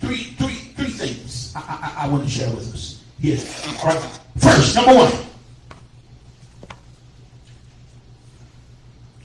Three, 0.00 0.24
three, 0.36 0.54
three 0.76 0.90
things 0.90 1.54
I, 1.56 1.60
I, 1.96 2.04
I 2.04 2.08
want 2.08 2.24
to 2.24 2.30
share 2.30 2.50
with 2.50 2.74
us 2.74 3.02
here. 3.18 3.38
All 3.80 3.86
right. 3.86 4.20
First, 4.36 4.76
number 4.76 4.94
one. 4.96 5.12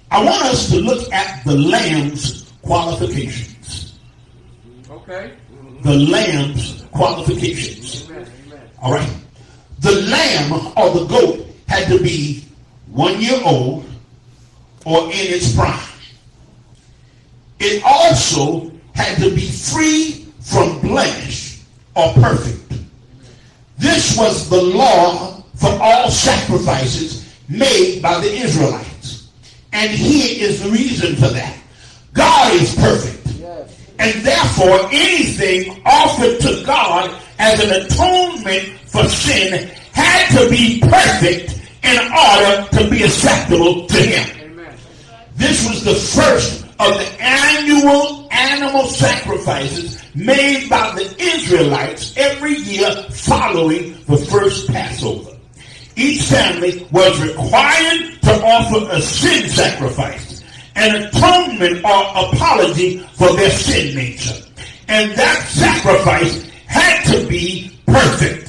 I 0.10 0.24
want 0.24 0.42
us 0.44 0.70
to 0.70 0.80
look 0.80 1.12
at 1.12 1.44
the 1.44 1.58
lamb's 1.58 2.43
qualifications. 2.64 4.00
Okay. 4.90 5.34
The 5.82 5.94
lamb's 5.94 6.86
qualifications. 6.92 8.10
Amen. 8.10 8.28
Amen. 8.48 8.70
All 8.82 8.94
right. 8.94 9.14
The 9.80 10.02
lamb 10.02 10.74
or 10.78 11.00
the 11.00 11.06
goat 11.06 11.48
had 11.68 11.88
to 11.90 12.02
be 12.02 12.46
one 12.88 13.22
year 13.22 13.40
old 13.46 13.86
or 14.86 15.04
in 15.06 15.12
its 15.12 15.56
prime. 15.56 15.80
It 17.60 17.84
also 17.86 18.72
had 18.96 19.18
to 19.20 19.34
be 19.34 19.48
free 19.50 20.28
from 20.40 20.80
blemish 20.82 21.62
or 21.96 22.14
perfect. 22.14 22.82
This 23.78 24.18
was 24.18 24.50
the 24.50 24.62
law 24.62 25.44
for 25.56 25.70
all 25.82 26.10
sacrifices 26.10 27.34
made 27.50 28.02
by 28.02 28.20
the 28.20 28.32
Israelites. 28.32 29.30
And 29.72 29.92
here 29.92 30.48
is 30.48 30.62
the 30.62 30.70
reason 30.70 31.16
for 31.16 31.28
that. 31.30 31.58
God 32.14 32.54
is 32.54 32.76
perfect. 32.76 33.40
Yes. 33.40 33.90
And 34.00 34.26
therefore, 34.26 34.90
anything 34.92 35.82
offered 35.86 36.40
to 36.40 36.64
God 36.66 37.22
as 37.40 37.60
an 37.64 37.72
atonement 37.84 38.80
for 38.86 39.04
sin 39.10 39.70
had 39.92 40.38
to 40.38 40.50
be 40.50 40.80
perfect 40.80 41.60
in 41.84 42.00
order 42.12 42.68
to 42.78 42.90
be 42.90 43.04
acceptable 43.04 43.88
to 43.88 43.98
Him. 43.98 44.52
Amen. 44.52 44.76
This 45.36 45.68
was 45.68 45.84
the 45.84 45.96
first 45.96 46.64
of 46.80 46.94
the 46.94 47.24
annual 47.24 48.28
animal 48.32 48.86
sacrifices 48.86 50.04
made 50.16 50.70
by 50.70 50.94
the 50.96 51.16
Israelites 51.20 52.14
every 52.18 52.56
year 52.56 52.92
following 53.12 53.94
the 54.06 54.18
first 54.18 54.68
Passover. 54.68 55.32
Each 55.96 56.24
family 56.24 56.88
was 56.92 57.22
required 57.22 58.22
to 58.24 58.44
offer 58.44 58.90
a 58.92 59.02
sin 59.02 59.48
sacrifice, 59.48 60.33
an 60.76 61.04
atonement 61.04 61.84
or 61.86 62.34
apology 62.34 63.00
for 63.14 63.34
their 63.36 63.52
sin 63.52 63.96
nature. 63.96 64.44
And 64.88 65.12
that 65.12 65.48
sacrifice 65.48 66.50
had 66.68 67.04
to 67.12 67.28
be 67.28 67.80
perfect. 67.86 68.44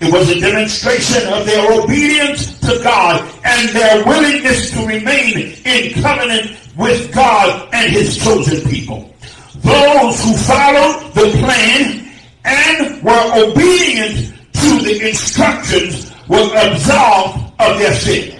It 0.00 0.10
was 0.12 0.30
a 0.30 0.40
demonstration 0.40 1.30
of 1.32 1.44
their 1.44 1.82
obedience 1.82 2.58
to 2.60 2.80
God 2.82 3.20
and 3.44 3.68
their 3.70 4.04
willingness 4.06 4.70
to 4.70 4.86
remain 4.86 5.54
in 5.64 6.02
covenant 6.02 6.56
with 6.76 7.12
God 7.12 7.68
and 7.74 7.92
his 7.92 8.16
chosen 8.16 8.68
people. 8.70 9.14
Those 9.56 10.24
who 10.24 10.36
followed 10.36 11.12
the 11.12 11.30
plan 11.40 12.08
and 12.44 13.02
were 13.02 13.44
obedient 13.44 14.32
to 14.54 14.78
the 14.84 15.08
instructions 15.08 16.10
were 16.28 16.48
absolved 16.56 17.52
of 17.60 17.78
their 17.78 17.92
sin. 17.94 18.39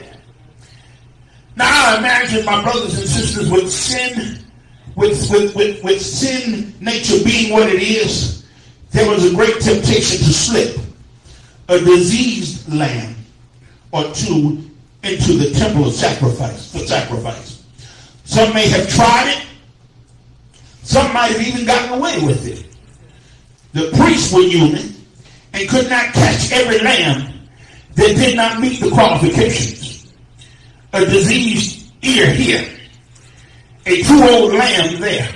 Now 1.61 1.95
I 1.95 1.99
imagine 1.99 2.47
my 2.47 2.63
brothers 2.63 2.99
and 2.99 3.07
sisters 3.07 3.51
with 3.51 3.71
sin, 3.71 4.43
with, 4.97 5.31
with, 5.31 5.55
with, 5.55 5.85
with 5.85 6.01
sin 6.01 6.73
nature 6.81 7.23
being 7.23 7.53
what 7.53 7.69
it 7.69 7.83
is, 7.83 8.47
there 8.93 9.07
was 9.07 9.31
a 9.31 9.35
great 9.35 9.61
temptation 9.61 10.25
to 10.25 10.33
slip 10.33 10.79
a 11.69 11.79
diseased 11.79 12.73
lamb 12.73 13.15
or 13.93 14.05
two 14.15 14.71
into 15.03 15.35
the 15.35 15.51
temple 15.51 15.87
of 15.87 15.93
sacrifice 15.93 16.73
for 16.73 16.79
sacrifice. 16.79 17.63
Some 18.25 18.55
may 18.55 18.67
have 18.69 18.89
tried 18.89 19.37
it. 19.37 19.47
Some 20.83 21.13
might 21.13 21.33
have 21.33 21.47
even 21.47 21.67
gotten 21.67 21.99
away 21.99 22.23
with 22.23 22.47
it. 22.47 22.65
The 23.75 23.95
priests 23.99 24.33
were 24.33 24.45
human 24.45 24.95
and 25.53 25.69
could 25.69 25.91
not 25.91 26.07
catch 26.15 26.53
every 26.53 26.79
lamb 26.79 27.35
that 27.97 28.17
did 28.17 28.35
not 28.35 28.61
meet 28.61 28.81
the 28.81 28.89
qualifications. 28.89 29.80
A 30.93 31.05
diseased 31.05 31.93
ear 32.03 32.27
here, 32.33 32.69
a 33.87 34.03
too 34.03 34.23
old 34.23 34.53
lamb 34.55 35.01
there. 35.01 35.29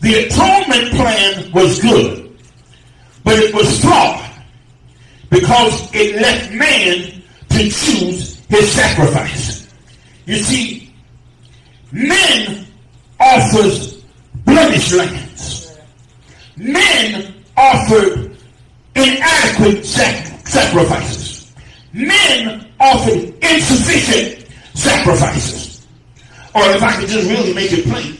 The 0.00 0.26
atonement 0.26 0.90
plan 0.94 1.52
was 1.52 1.80
good, 1.80 2.38
but 3.24 3.38
it 3.38 3.52
was 3.54 3.80
flawed 3.80 4.30
because 5.30 5.90
it 5.92 6.20
left 6.20 6.52
man 6.52 7.22
to 7.48 7.58
choose 7.70 8.36
his 8.48 8.70
sacrifice. 8.72 9.66
You 10.26 10.36
see, 10.36 10.94
men 11.90 12.66
offers 13.18 13.94
blemished 14.44 14.92
lambs. 14.92 15.76
Men 16.56 17.34
offered 17.56 18.36
inadequate 18.94 19.84
sac- 19.84 20.46
sacrifices. 20.46 21.52
Men 21.92 22.66
offered 22.78 23.34
insufficient 23.42 24.35
sacrifices. 24.76 25.86
Or 26.54 26.62
if 26.70 26.82
I 26.82 27.00
could 27.00 27.08
just 27.08 27.28
really 27.28 27.52
make 27.52 27.72
it 27.72 27.84
plain, 27.84 28.16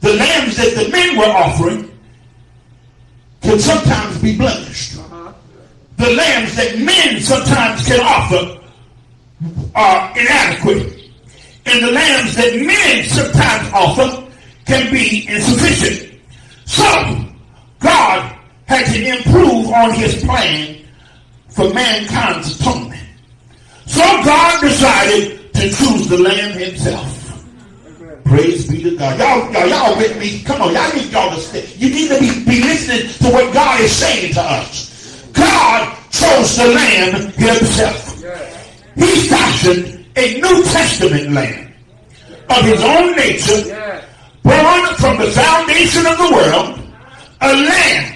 the 0.00 0.14
lambs 0.14 0.56
that 0.56 0.74
the 0.74 0.88
men 0.90 1.18
were 1.18 1.24
offering 1.24 1.90
can 3.42 3.58
sometimes 3.58 4.18
be 4.22 4.36
blemished 4.36 4.98
the 5.98 6.10
lambs 6.10 6.54
that 6.54 6.78
men 6.78 7.20
sometimes 7.20 7.84
can 7.84 8.00
offer 8.00 8.60
are 9.74 10.18
inadequate. 10.18 10.94
And 11.66 11.84
the 11.84 11.92
lambs 11.92 12.36
that 12.36 12.54
men 12.64 13.04
sometimes 13.04 13.72
offer 13.74 14.30
can 14.64 14.92
be 14.92 15.28
insufficient. 15.28 16.20
So, 16.66 16.84
God 17.80 18.38
had 18.66 18.86
to 18.92 19.18
improve 19.18 19.68
on 19.70 19.92
his 19.94 20.22
plan 20.22 20.86
for 21.48 21.72
mankind's 21.74 22.60
atonement. 22.60 23.02
So 23.86 24.02
God 24.02 24.60
decided 24.60 25.37
choose 25.70 26.08
the 26.08 26.18
lamb 26.18 26.58
himself. 26.58 27.14
Praise 28.24 28.68
be 28.68 28.82
to 28.82 28.96
God. 28.96 29.18
Y'all, 29.18 29.52
y'all, 29.52 29.68
y'all 29.68 29.96
with 29.96 30.18
me? 30.18 30.42
Come 30.42 30.62
on, 30.62 30.74
y'all 30.74 30.94
need 30.94 31.10
y'all 31.10 31.34
to 31.34 31.40
stay. 31.40 31.66
You 31.76 31.88
need 31.88 32.08
to 32.08 32.20
be, 32.20 32.44
be 32.44 32.62
listening 32.62 33.08
to 33.08 33.32
what 33.32 33.52
God 33.54 33.80
is 33.80 33.92
saying 33.92 34.34
to 34.34 34.42
us. 34.42 35.30
God 35.32 35.96
chose 36.10 36.56
the 36.56 36.66
lamb 36.66 37.32
himself. 37.32 38.22
He 38.96 39.28
fashioned 39.28 40.04
a 40.16 40.40
New 40.40 40.62
Testament 40.64 41.32
lamb 41.32 41.72
of 42.50 42.64
his 42.64 42.82
own 42.82 43.16
nature, 43.16 44.04
born 44.42 44.94
from 44.96 45.16
the 45.18 45.30
foundation 45.30 46.06
of 46.06 46.18
the 46.18 46.30
world, 46.34 46.80
a 47.40 47.52
lamb 47.54 48.14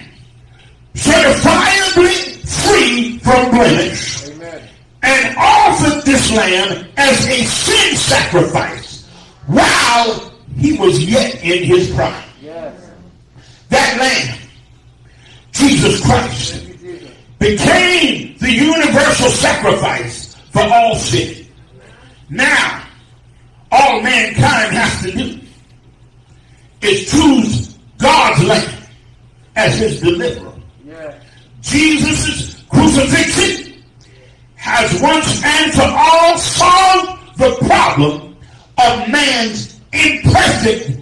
certifiably 0.95 2.39
free 2.45 3.19
from 3.19 3.51
blemish. 3.51 4.12
And 5.03 5.37
offered 5.37 6.05
this 6.05 6.31
lamb 6.33 6.87
as 6.97 7.27
a 7.27 7.45
sin 7.45 7.97
sacrifice 7.97 9.07
while 9.47 10.33
he 10.57 10.79
was 10.79 11.03
yet 11.05 11.43
in 11.43 11.65
his 11.65 11.91
prime. 11.95 12.25
Yes. 12.41 12.91
That 13.69 13.99
lamb, 13.99 14.39
Jesus 15.53 16.01
Christ, 16.05 16.55
Thank 16.55 16.69
you, 16.83 16.99
Jesus. 16.99 17.11
became 17.39 18.37
the 18.39 18.53
universal 18.53 19.29
sacrifice 19.31 20.35
for 20.51 20.63
all 20.63 20.95
sin. 20.97 21.47
Now, 22.31 22.85
all 23.71 24.01
mankind 24.03 24.75
has 24.75 25.03
to 25.03 25.13
do 25.13 25.41
is 26.83 27.11
choose 27.11 27.79
God's 27.99 28.45
lamb 28.45 28.83
as 29.57 29.79
his 29.79 30.01
deliverer. 30.01 30.55
Yeah. 30.87 31.15
Jesus' 31.61 32.63
crucifixion 32.71 33.62
has 34.83 35.01
once 35.01 35.43
and 35.45 35.73
for 35.73 35.89
all 35.97 36.39
solved 36.39 37.39
the 37.39 37.67
problem 37.67 38.37
of 38.79 39.09
man's 39.11 39.81
imperfect 39.93 41.01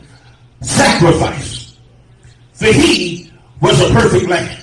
sacrifice. 0.60 1.78
For 2.52 2.66
he 2.66 3.32
was 3.60 3.80
a 3.80 3.92
perfect 3.94 4.28
lamb. 4.28 4.58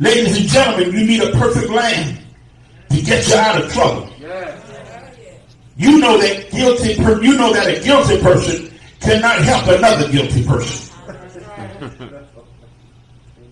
Ladies 0.00 0.36
and 0.36 0.48
gentlemen, 0.48 0.92
you 0.92 1.06
need 1.06 1.22
a 1.22 1.30
perfect 1.32 1.70
lamb 1.70 2.18
to 2.90 3.02
get 3.02 3.26
you 3.28 3.34
out 3.34 3.62
of 3.62 3.72
trouble. 3.72 4.08
You 5.76 5.98
know 5.98 6.18
that 6.18 6.50
guilty 6.50 6.96
per- 6.96 7.22
you 7.22 7.36
know 7.36 7.52
that 7.52 7.68
a 7.68 7.80
guilty 7.82 8.20
person 8.20 8.72
cannot 9.00 9.38
help 9.42 9.66
another 9.68 10.10
guilty 10.10 10.44
person. 10.44 10.94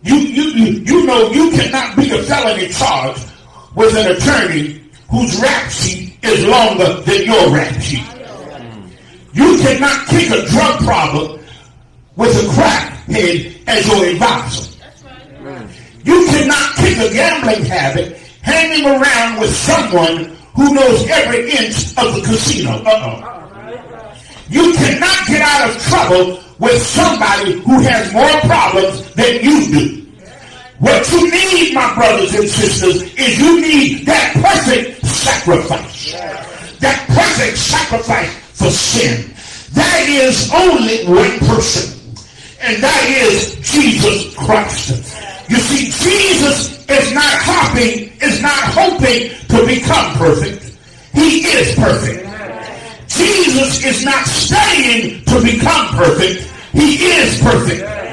You, 0.02 0.16
you, 0.16 0.80
you, 0.82 1.06
know 1.06 1.30
you 1.30 1.50
cannot 1.50 1.94
be 1.94 2.10
a 2.10 2.22
felony 2.22 2.68
charge 2.68 3.30
with 3.74 3.96
an 3.96 4.16
attorney 4.16 4.80
whose 5.11 5.40
rap 5.40 5.70
sheet 5.70 6.16
is 6.22 6.46
longer 6.46 7.00
than 7.02 7.24
your 7.24 7.50
rap 7.54 7.80
sheet. 7.80 8.04
You 9.33 9.59
cannot 9.59 10.06
kick 10.09 10.30
a 10.30 10.46
drug 10.48 10.80
problem 10.80 11.40
with 12.16 12.37
a 12.37 12.48
crackhead 12.52 13.62
as 13.66 13.87
your 13.87 14.04
advisor. 14.06 14.70
You 16.04 16.26
cannot 16.26 16.76
kick 16.76 16.98
a 16.98 17.12
gambling 17.12 17.64
habit 17.64 18.16
hanging 18.42 18.87
around 18.87 19.40
with 19.40 19.54
someone 19.54 20.37
who 20.54 20.74
knows 20.74 21.06
every 21.09 21.50
inch 21.50 21.96
of 21.96 22.14
the 22.14 22.22
casino. 22.26 22.70
Uh-oh. 22.70 23.37
You 24.48 24.72
cannot 24.74 25.26
get 25.28 25.42
out 25.42 25.70
of 25.70 25.83
trouble 25.83 26.40
with 26.59 26.83
somebody 26.83 27.52
who 27.61 27.80
has 27.80 28.12
more 28.12 28.40
problems 28.40 29.14
than 29.14 29.35
you 29.42 29.66
do. 29.72 29.99
What 30.81 31.12
you 31.12 31.31
need, 31.31 31.75
my 31.75 31.95
brothers 31.95 32.35
and 32.35 32.49
sisters, 32.49 33.03
is 33.14 33.38
you 33.38 33.61
need 33.61 34.07
that 34.07 34.33
perfect 34.33 35.05
sacrifice. 35.05 36.12
That 36.81 37.05
perfect 37.07 37.59
sacrifice 37.59 38.33
for 38.57 38.71
sin. 38.71 39.31
That 39.75 40.09
is 40.09 40.51
only 40.55 41.05
one 41.05 41.38
person. 41.47 42.01
And 42.62 42.83
that 42.83 43.05
is 43.12 43.61
Jesus 43.61 44.35
Christ. 44.35 44.88
You 45.51 45.59
see, 45.59 45.85
Jesus 45.85 46.88
is 46.88 47.12
not 47.12 47.35
hopping, 47.45 48.16
is 48.23 48.40
not 48.40 48.64
hoping 48.73 49.37
to 49.53 49.66
become 49.66 50.16
perfect. 50.16 50.79
He 51.12 51.45
is 51.45 51.75
perfect. 51.75 52.25
Jesus 53.07 53.85
is 53.85 54.03
not 54.03 54.25
studying 54.25 55.23
to 55.27 55.43
become 55.43 55.88
perfect. 55.88 56.51
He 56.73 57.05
is 57.05 57.38
perfect. 57.43 58.10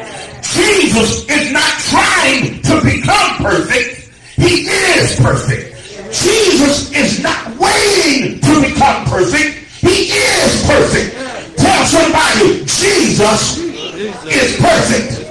Jesus 0.58 1.30
is 1.30 1.52
not 1.52 1.80
trying 1.86 2.62
to 2.64 2.82
become 2.84 3.38
perfect. 3.38 4.10
He 4.36 4.66
is 4.66 5.16
perfect. 5.18 5.76
Jesus 6.12 6.92
is 6.96 7.22
not 7.22 7.56
waiting 7.60 8.40
to 8.42 8.62
become 8.62 9.06
perfect. 9.06 9.54
He 9.82 10.10
is 10.10 10.66
perfect. 10.66 11.16
Tell 11.58 11.86
somebody, 11.86 12.66
Jesus 12.66 13.60
is 13.60 14.58
perfect. 14.58 15.28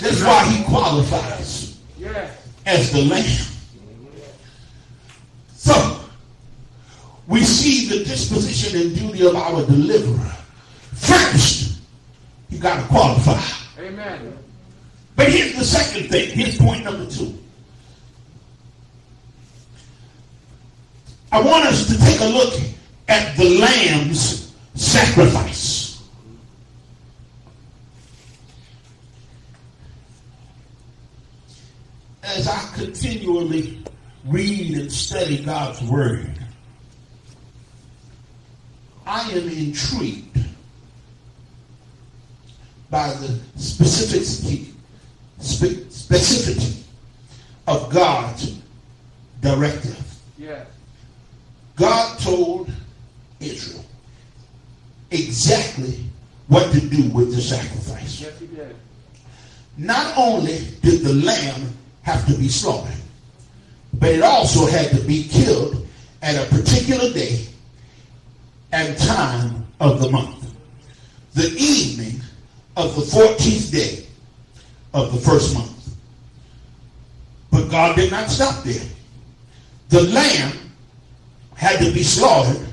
This 0.00 0.12
is 0.16 0.24
why 0.24 0.44
he 0.46 0.64
qualifies 0.64 1.78
as 2.64 2.92
the 2.92 3.04
Lamb. 3.04 3.46
So, 5.54 6.00
we 7.26 7.42
see 7.42 7.88
the 7.88 8.04
disposition 8.04 8.80
and 8.80 8.96
duty 8.96 9.26
of 9.26 9.36
our 9.36 9.66
deliverer. 9.66 10.32
First, 10.94 11.69
you 12.50 12.58
got 12.58 12.80
to 12.80 12.88
qualify. 12.88 13.40
Amen. 13.80 14.36
But 15.16 15.28
here's 15.28 15.54
the 15.54 15.64
second 15.64 16.10
thing. 16.10 16.30
Here's 16.30 16.58
point 16.58 16.84
number 16.84 17.06
two. 17.10 17.38
I 21.32 21.40
want 21.40 21.64
us 21.66 21.86
to 21.86 21.98
take 21.98 22.20
a 22.20 22.24
look 22.24 22.54
at 23.08 23.36
the 23.36 23.58
lamb's 23.60 24.52
sacrifice. 24.74 26.02
As 32.22 32.48
I 32.48 32.70
continually 32.74 33.82
read 34.24 34.76
and 34.76 34.92
study 34.92 35.44
God's 35.44 35.82
word, 35.82 36.38
I 39.06 39.30
am 39.30 39.48
intrigued 39.48 40.38
by 42.90 43.08
the 43.14 43.28
specificity, 43.56 44.72
spe- 45.38 45.86
specificity 45.88 46.82
of 47.66 47.88
God's 47.92 48.58
directive. 49.40 49.98
Yeah. 50.36 50.64
God 51.76 52.18
told 52.18 52.70
Israel 53.38 53.84
exactly 55.10 56.04
what 56.48 56.72
to 56.72 56.80
do 56.80 57.08
with 57.10 57.34
the 57.34 57.40
sacrifice. 57.40 58.20
Yes, 58.20 58.38
he 58.38 58.46
did. 58.48 58.74
Not 59.78 60.16
only 60.16 60.58
did 60.82 61.02
the 61.02 61.14
lamb 61.14 61.72
have 62.02 62.26
to 62.26 62.34
be 62.34 62.48
slaughtered, 62.48 62.92
but 63.94 64.10
it 64.10 64.22
also 64.22 64.66
had 64.66 64.90
to 64.90 65.00
be 65.02 65.24
killed 65.28 65.86
at 66.22 66.36
a 66.36 66.48
particular 66.54 67.10
day 67.12 67.46
and 68.72 68.96
time 68.98 69.66
of 69.80 70.00
the 70.00 70.10
month. 70.10 70.54
The 71.34 71.48
evening 71.56 72.20
of 72.76 72.94
the 72.94 73.02
14th 73.02 73.72
day 73.72 74.06
of 74.94 75.12
the 75.12 75.20
first 75.20 75.54
month. 75.54 75.96
But 77.50 77.68
God 77.70 77.96
did 77.96 78.10
not 78.10 78.30
stop 78.30 78.62
there. 78.64 78.86
The 79.88 80.02
lamb 80.02 80.52
had 81.54 81.78
to 81.80 81.92
be 81.92 82.02
slaughtered 82.02 82.66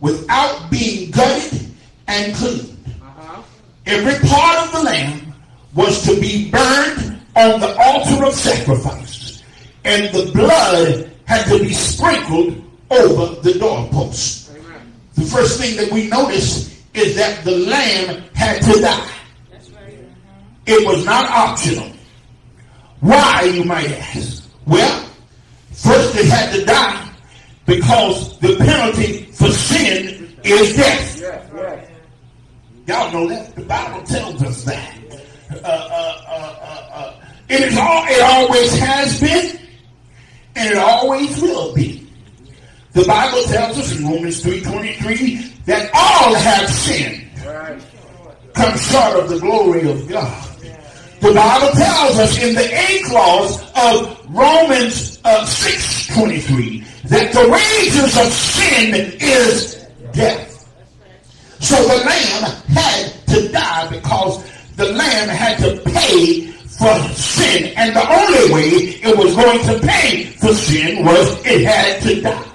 without 0.00 0.70
being 0.70 1.10
gutted 1.10 1.70
and 2.08 2.34
cleaned. 2.34 2.76
Uh-huh. 3.02 3.42
Every 3.86 4.28
part 4.28 4.66
of 4.66 4.72
the 4.72 4.82
lamb 4.82 5.32
was 5.74 6.04
to 6.06 6.20
be 6.20 6.50
burned 6.50 7.20
on 7.36 7.60
the 7.60 7.76
altar 7.78 8.24
of 8.26 8.34
sacrifice, 8.34 9.42
and 9.84 10.12
the 10.14 10.30
blood 10.32 11.10
had 11.24 11.46
to 11.46 11.60
be 11.60 11.72
sprinkled 11.72 12.62
over 12.90 13.40
the 13.40 13.56
doorpost. 13.58 14.50
Amen. 14.50 14.92
The 15.14 15.22
first 15.22 15.60
thing 15.60 15.76
that 15.76 15.92
we 15.92 16.08
notice 16.08 16.84
is 16.92 17.14
that 17.16 17.44
the 17.44 17.52
lamb 17.52 18.24
had 18.34 18.60
to 18.62 18.80
die. 18.80 19.19
It 20.72 20.86
was 20.86 21.04
not 21.04 21.28
optional. 21.28 21.90
Why, 23.00 23.42
you 23.52 23.64
might 23.64 23.90
ask? 23.90 24.48
Well, 24.66 25.04
first 25.72 26.14
it 26.16 26.26
had 26.26 26.54
to 26.54 26.64
die 26.64 27.10
because 27.66 28.38
the 28.38 28.54
penalty 28.56 29.24
for 29.32 29.48
sin 29.48 30.38
is 30.44 30.76
death. 30.76 31.20
Y'all 32.86 33.12
know 33.12 33.28
that. 33.28 33.56
The 33.56 33.62
Bible 33.62 34.02
tells 34.04 34.40
us 34.44 34.62
that. 34.62 34.96
Uh, 35.50 35.56
uh, 35.56 36.22
uh, 36.28 36.56
uh, 36.60 36.88
uh, 36.92 37.24
it 37.48 37.62
is 37.62 37.76
all. 37.76 38.04
It 38.06 38.22
always 38.22 38.78
has 38.78 39.20
been, 39.20 39.58
and 40.54 40.70
it 40.70 40.78
always 40.78 41.36
will 41.42 41.74
be. 41.74 42.08
The 42.92 43.04
Bible 43.06 43.42
tells 43.44 43.76
us 43.76 43.98
in 43.98 44.06
Romans 44.06 44.40
three 44.40 44.60
twenty 44.60 44.94
three 44.94 45.52
that 45.66 45.90
all 45.92 46.32
have 46.32 46.70
sinned, 46.70 47.28
come 48.54 48.78
short 48.78 49.24
of 49.24 49.28
the 49.30 49.40
glory 49.40 49.90
of 49.90 50.06
God. 50.08 50.46
The 51.20 51.32
Bible 51.34 51.72
tells 51.76 52.18
us 52.18 52.42
in 52.42 52.54
the 52.54 52.64
A 52.64 53.02
clause 53.04 53.60
of 53.76 54.26
Romans 54.30 55.20
uh, 55.24 55.44
six 55.44 56.06
twenty 56.14 56.40
three 56.40 56.80
that 57.04 57.32
the 57.32 57.48
wages 57.48 58.16
of 58.16 58.26
sin 58.32 58.94
is 59.20 59.86
death. 60.12 60.66
So 61.60 61.76
the 61.76 62.04
lamb 62.04 62.50
had 62.68 63.12
to 63.28 63.48
die 63.52 63.90
because 63.90 64.42
the 64.76 64.92
lamb 64.92 65.28
had 65.28 65.58
to 65.58 65.80
pay 65.90 66.46
for 66.80 66.98
sin. 67.12 67.74
And 67.76 67.94
the 67.94 68.00
only 68.00 68.54
way 68.54 68.68
it 69.04 69.16
was 69.18 69.34
going 69.36 69.60
to 69.66 69.86
pay 69.86 70.24
for 70.24 70.54
sin 70.54 71.04
was 71.04 71.44
it 71.44 71.66
had 71.66 72.00
to 72.02 72.20
die. 72.22 72.52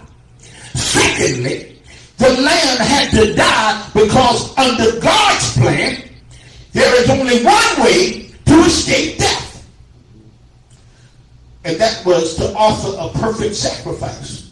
Secondly, 0.73 1.77
the 2.17 2.29
lamb 2.29 2.77
had 2.79 3.11
to 3.11 3.33
die 3.35 3.89
because 3.93 4.57
under 4.57 4.99
God's 4.99 5.53
plan, 5.53 6.09
there 6.71 7.03
is 7.03 7.09
only 7.11 7.43
one 7.43 7.83
way 7.85 8.24
escape 8.65 9.17
death. 9.19 9.67
And 11.63 11.77
that 11.77 12.05
was 12.05 12.35
to 12.37 12.53
offer 12.55 12.95
a 12.99 13.19
perfect 13.19 13.55
sacrifice 13.55 14.51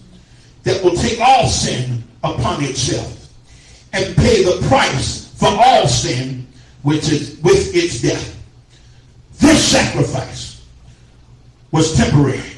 that 0.64 0.84
will 0.84 0.96
take 0.96 1.20
all 1.20 1.48
sin 1.48 2.04
upon 2.24 2.64
itself 2.64 3.30
and 3.94 4.16
pay 4.16 4.44
the 4.44 4.66
price 4.68 5.34
for 5.36 5.50
all 5.50 5.88
sin, 5.88 6.48
which 6.82 7.12
is 7.12 7.38
with 7.42 7.76
its 7.76 8.02
death. 8.02 8.40
This 9.40 9.72
sacrifice 9.72 10.66
was 11.72 11.96
temporary. 11.96 12.54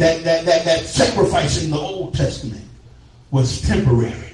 that, 0.00 0.24
that, 0.24 0.44
that, 0.46 0.64
that 0.64 0.86
sacrifice 0.86 1.62
in 1.62 1.70
the 1.70 1.78
Old 1.78 2.14
Testament 2.14 2.64
was 3.30 3.60
temporary. 3.60 4.29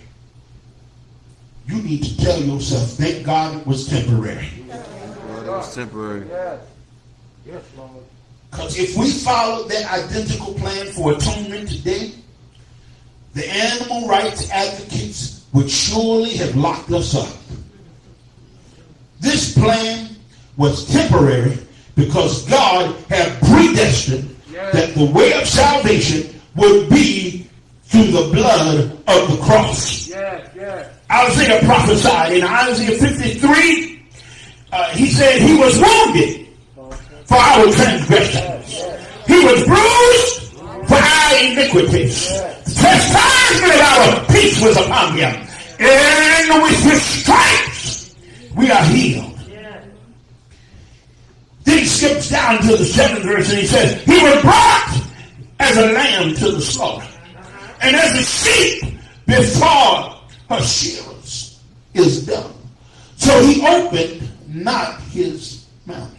You 1.67 1.83
need 1.83 2.05
to 2.05 2.17
tell 2.19 2.41
yourself, 2.41 2.91
thank 2.91 3.27
God 3.27 3.59
it 3.61 3.67
was 3.67 3.89
temporary. 3.89 4.49
Lord, 4.69 5.47
it 5.47 5.51
was 5.51 5.75
temporary. 5.75 6.27
Yes. 6.29 6.61
Yes, 7.45 7.63
Lord. 7.77 7.91
Because 8.51 8.79
if 8.79 8.97
we 8.97 9.11
followed 9.11 9.69
that 9.71 9.91
identical 9.93 10.55
plan 10.55 10.87
for 10.87 11.13
atonement 11.13 11.69
today, 11.69 12.13
the 13.35 13.49
animal 13.49 14.09
rights 14.09 14.49
advocates 14.51 15.45
would 15.53 15.71
surely 15.71 16.31
have 16.37 16.55
locked 16.57 16.91
us 16.93 17.15
up. 17.15 17.29
This 19.21 19.55
plan 19.55 20.17
was 20.57 20.91
temporary 20.91 21.59
because 21.97 22.49
God 22.49 22.97
had 23.09 23.39
predestined 23.43 24.37
that 24.53 24.95
the 24.95 25.05
way 25.07 25.33
of 25.41 25.47
salvation 25.47 26.41
would 26.55 26.89
be 26.89 27.49
through 27.85 28.07
the 28.07 28.31
blood 28.33 28.93
of 29.07 29.31
the 29.31 29.39
cross. 29.43 30.09
Yes, 30.09 30.51
yes. 30.55 30.96
Isaiah 31.11 31.61
prophesied 31.65 32.33
in 32.33 32.43
Isaiah 32.43 32.99
53, 32.99 34.03
uh, 34.73 34.91
he 34.91 35.07
said 35.11 35.41
he 35.41 35.57
was 35.57 35.79
wounded 35.79 36.49
for 37.25 37.37
our 37.37 37.65
transgressions. 37.73 38.83
He 39.27 39.45
was 39.45 39.65
bruised 39.65 40.53
for 40.89 40.97
our 40.97 41.45
iniquities. 41.45 42.27
Chastisement 42.67 43.75
of 43.75 43.81
our 43.81 44.27
peace 44.27 44.61
was 44.63 44.77
upon 44.77 45.17
him. 45.17 45.47
And 45.79 46.63
with 46.63 46.83
his 46.83 47.03
stripes 47.03 48.17
we 48.57 48.71
are 48.71 48.85
healed. 48.85 49.33
Then 51.65 51.79
he 51.79 51.85
skips 51.85 52.31
down 52.31 52.63
to 52.63 52.77
the 52.77 52.85
seventh 52.85 53.25
verse 53.25 53.51
and 53.51 53.61
he 53.61 53.67
says, 53.67 54.03
He 54.05 54.13
was 54.13 54.43
brought 54.43 55.03
as 55.59 55.77
a 55.77 55.93
lamb 55.93 56.35
to 56.35 56.53
the 56.53 56.61
slaughter. 56.61 57.07
And 57.83 57.95
as 57.95 58.15
a 58.15 58.23
sheep 58.23 58.99
before 59.27 60.16
her 60.49 60.63
shearers 60.63 61.61
is 61.95 62.27
dumb. 62.27 62.53
So 63.17 63.45
he 63.45 63.67
opened 63.67 64.29
not 64.49 65.01
his 65.03 65.67
mouth. 65.87 66.13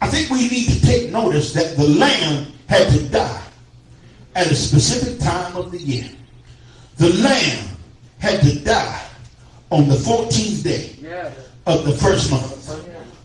I 0.00 0.08
think 0.08 0.30
we 0.30 0.48
need 0.48 0.68
to 0.68 0.80
take 0.82 1.10
notice 1.10 1.52
that 1.52 1.76
the 1.76 1.86
lamb 1.86 2.46
had 2.68 2.92
to 2.92 3.08
die 3.08 3.42
at 4.34 4.50
a 4.50 4.54
specific 4.54 5.20
time 5.20 5.56
of 5.56 5.70
the 5.70 5.78
year. 5.78 6.08
The 6.96 7.10
lamb 7.14 7.68
had 8.18 8.40
to 8.42 8.58
die 8.60 9.04
on 9.70 9.88
the 9.88 9.94
14th 9.94 10.62
day 10.62 10.96
of 11.66 11.84
the 11.84 11.92
first 11.92 12.30
month. 12.30 12.68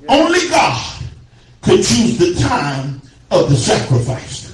Only 0.07 0.47
God 0.49 1.03
could 1.61 1.83
choose 1.83 2.17
the 2.17 2.35
time 2.39 3.01
of 3.31 3.49
the 3.49 3.55
sacrifice. 3.55 4.53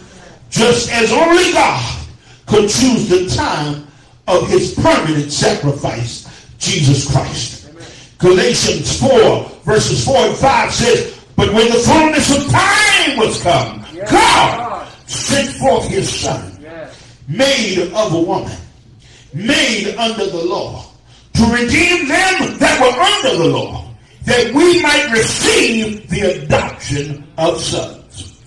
Just 0.49 0.91
as 0.91 1.11
only 1.11 1.51
God 1.51 2.05
could 2.45 2.69
choose 2.69 3.09
the 3.09 3.27
time 3.35 3.82
of 4.27 4.47
his 4.49 4.73
permanent 4.75 5.31
sacrifice, 5.31 6.27
Jesus 6.59 7.11
Christ. 7.11 7.69
Galatians 8.19 8.99
4, 8.99 9.43
verses 9.63 10.05
4 10.05 10.15
and 10.17 10.37
5 10.37 10.71
says, 10.73 11.19
But 11.35 11.53
when 11.53 11.67
the 11.67 11.79
fullness 11.79 12.37
of 12.37 12.49
time 12.51 13.17
was 13.17 13.41
come, 13.41 13.85
God 14.09 14.87
sent 15.07 15.49
forth 15.57 15.87
his 15.89 16.09
son, 16.09 16.57
Yes. 16.61 17.17
made 17.27 17.91
of 17.93 18.13
a 18.13 18.21
woman, 18.21 18.57
made 19.33 19.93
under 19.97 20.25
the 20.25 20.43
law, 20.45 20.85
to 21.33 21.43
redeem 21.47 22.07
them 22.07 22.57
that 22.59 22.79
were 22.79 23.01
under 23.01 23.43
the 23.43 23.49
law, 23.49 23.85
that 24.25 24.53
we 24.53 24.81
might 24.81 25.11
receive 25.11 26.09
the 26.09 26.43
adoption 26.43 27.27
of 27.37 27.59
sons. 27.59 28.39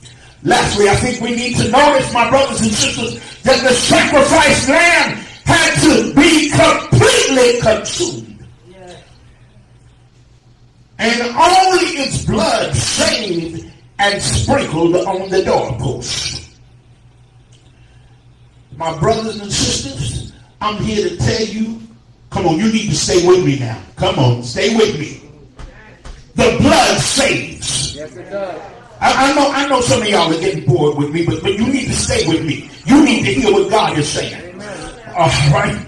Lastly, 0.42 0.88
I 0.88 0.94
think 0.96 1.20
we 1.20 1.34
need 1.36 1.56
to 1.56 1.68
notice, 1.70 2.10
my 2.14 2.30
brothers 2.30 2.62
and 2.62 2.70
sisters, 2.70 3.42
that 3.42 3.60
the 3.62 3.74
sacrificed 3.74 4.68
lamb 4.68 5.25
had 5.46 5.80
to 5.80 6.14
be 6.14 6.50
completely 6.50 7.60
consumed. 7.60 8.46
And 10.98 11.20
only 11.22 11.86
its 12.02 12.24
blood 12.24 12.74
saved 12.74 13.70
and 13.98 14.20
sprinkled 14.20 14.96
on 14.96 15.28
the 15.30 15.44
doorpost. 15.44 16.58
My 18.76 18.98
brothers 18.98 19.40
and 19.40 19.52
sisters, 19.52 20.32
I'm 20.60 20.82
here 20.82 21.08
to 21.08 21.16
tell 21.16 21.46
you, 21.46 21.80
come 22.30 22.46
on, 22.46 22.58
you 22.58 22.72
need 22.72 22.88
to 22.90 22.96
stay 22.96 23.26
with 23.26 23.44
me 23.44 23.58
now. 23.58 23.80
Come 23.96 24.18
on, 24.18 24.42
stay 24.42 24.74
with 24.76 24.98
me. 24.98 25.22
The 26.34 26.56
blood 26.60 26.98
saves. 26.98 27.94
Yes, 27.96 28.16
it 28.16 28.30
does. 28.30 28.60
I, 29.00 29.30
I 29.30 29.34
know 29.34 29.50
I 29.50 29.68
know 29.68 29.80
some 29.80 30.00
of 30.02 30.08
y'all 30.08 30.32
are 30.32 30.40
getting 30.40 30.64
bored 30.64 30.96
with 30.96 31.10
me, 31.10 31.24
but, 31.26 31.42
but 31.42 31.52
you 31.52 31.66
need 31.66 31.86
to 31.86 31.94
stay 31.94 32.26
with 32.28 32.44
me. 32.44 32.70
You 32.86 33.04
need 33.04 33.24
to 33.24 33.32
hear 33.32 33.52
what 33.52 33.70
God 33.70 33.98
is 33.98 34.08
saying. 34.08 34.45
All 35.16 35.28
right. 35.50 35.86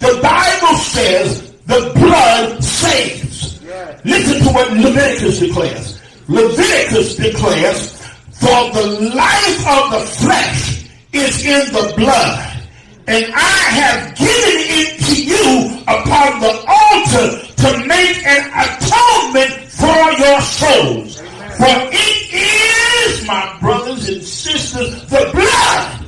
The 0.00 0.18
Bible 0.20 0.76
says 0.78 1.52
the 1.66 1.92
blood 1.94 2.64
saves. 2.64 3.62
Yes. 3.62 4.00
Listen 4.04 4.42
to 4.42 4.52
what 4.52 4.72
Leviticus 4.72 5.38
declares. 5.38 6.00
Leviticus 6.26 7.14
declares, 7.14 8.02
for 8.32 8.72
the 8.74 9.12
life 9.14 9.66
of 9.68 9.90
the 9.92 10.00
flesh 10.18 10.90
is 11.12 11.46
in 11.46 11.72
the 11.72 11.94
blood. 11.96 12.58
And 13.06 13.24
I 13.32 13.58
have 13.78 14.18
given 14.18 14.58
it 14.82 14.98
to 15.06 15.24
you 15.24 15.78
upon 15.86 16.40
the 16.40 16.54
altar 16.66 17.46
to 17.62 17.86
make 17.86 18.18
an 18.26 18.50
atonement 18.50 19.70
for 19.70 20.10
your 20.18 20.40
souls. 20.40 21.20
For 21.56 21.76
it 21.92 22.34
is, 22.34 23.26
my 23.28 23.58
brothers 23.60 24.08
and 24.08 24.24
sisters, 24.24 25.04
the 25.08 25.30
blood 25.32 26.05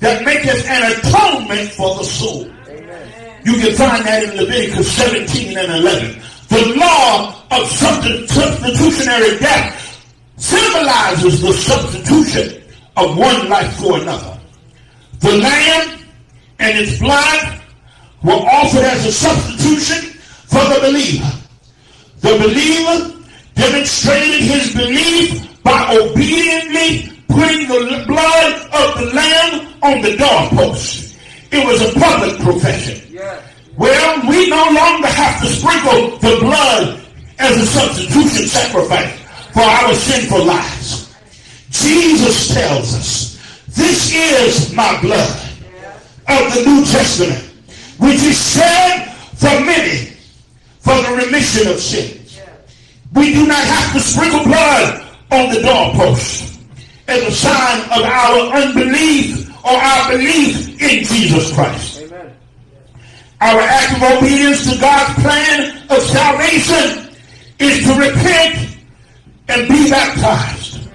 that 0.00 0.24
maketh 0.24 0.66
an 0.66 0.92
atonement 0.92 1.70
for 1.72 1.96
the 1.96 2.04
soul. 2.04 2.44
You 3.44 3.54
can 3.60 3.74
find 3.76 4.04
that 4.04 4.22
in 4.24 4.36
Leviticus 4.36 4.92
17 4.96 5.56
and 5.56 5.72
11. 5.72 6.22
The 6.48 6.74
law 6.76 7.34
of 7.50 7.62
substi- 7.70 8.28
substitutionary 8.28 9.38
death 9.38 10.02
symbolizes 10.36 11.40
the 11.40 11.52
substitution 11.52 12.62
of 12.96 13.16
one 13.16 13.48
life 13.48 13.72
for 13.76 13.98
another. 14.00 14.38
The 15.20 15.36
lamb 15.38 16.00
and 16.58 16.78
its 16.78 16.98
blood 16.98 17.60
were 18.22 18.32
offered 18.32 18.84
as 18.84 19.06
a 19.06 19.12
substitution 19.12 20.18
for 20.48 20.64
the 20.74 20.80
believer. 20.80 21.32
The 22.20 22.36
believer 22.38 23.24
demonstrated 23.54 24.40
his 24.42 24.74
belief 24.74 25.62
by 25.62 25.96
obediently 25.96 27.19
putting 27.30 27.68
the 27.68 28.04
blood 28.06 28.52
of 28.72 28.88
the 28.98 29.14
lamb 29.14 29.74
on 29.82 30.02
the 30.02 30.16
doorpost. 30.16 31.16
It 31.52 31.66
was 31.66 31.80
a 31.82 31.98
public 31.98 32.38
profession. 32.40 33.00
Yes. 33.12 33.42
Well, 33.76 34.28
we 34.28 34.48
no 34.48 34.64
longer 34.70 35.08
have 35.08 35.40
to 35.42 35.46
sprinkle 35.46 36.18
the 36.18 36.38
blood 36.40 37.00
as 37.38 37.56
a 37.56 37.66
substitution 37.66 38.46
sacrifice 38.46 39.18
for 39.52 39.62
our 39.62 39.94
sinful 39.94 40.44
lives. 40.44 41.14
Jesus 41.70 42.52
tells 42.52 42.94
us, 42.94 43.64
this 43.68 44.12
is 44.14 44.74
my 44.74 45.00
blood 45.00 45.40
of 46.28 46.54
the 46.54 46.62
New 46.66 46.84
Testament, 46.84 47.42
which 47.98 48.22
is 48.22 48.54
shed 48.54 49.12
for 49.34 49.60
many 49.64 50.12
for 50.80 50.94
the 51.02 51.24
remission 51.24 51.68
of 51.68 51.80
sins. 51.80 52.40
We 53.14 53.32
do 53.34 53.46
not 53.46 53.64
have 53.64 53.92
to 53.94 54.00
sprinkle 54.00 54.44
blood 54.44 55.06
on 55.30 55.54
the 55.54 55.62
doorpost 55.62 56.49
as 57.10 57.22
a 57.26 57.32
sign 57.32 57.80
of 57.90 58.04
our 58.06 58.38
unbelief 58.62 59.50
or 59.64 59.72
our 59.72 60.12
belief 60.12 60.80
in 60.80 61.04
Jesus 61.04 61.52
Christ. 61.52 62.02
Amen. 62.02 62.32
Our 63.40 63.60
act 63.60 63.96
of 63.96 64.22
obedience 64.22 64.70
to 64.72 64.80
God's 64.80 65.14
plan 65.22 65.76
of 65.90 65.98
salvation 66.02 67.16
is 67.58 67.84
to 67.86 67.94
repent 67.94 68.78
and 69.48 69.68
be 69.68 69.90
baptized. 69.90 70.88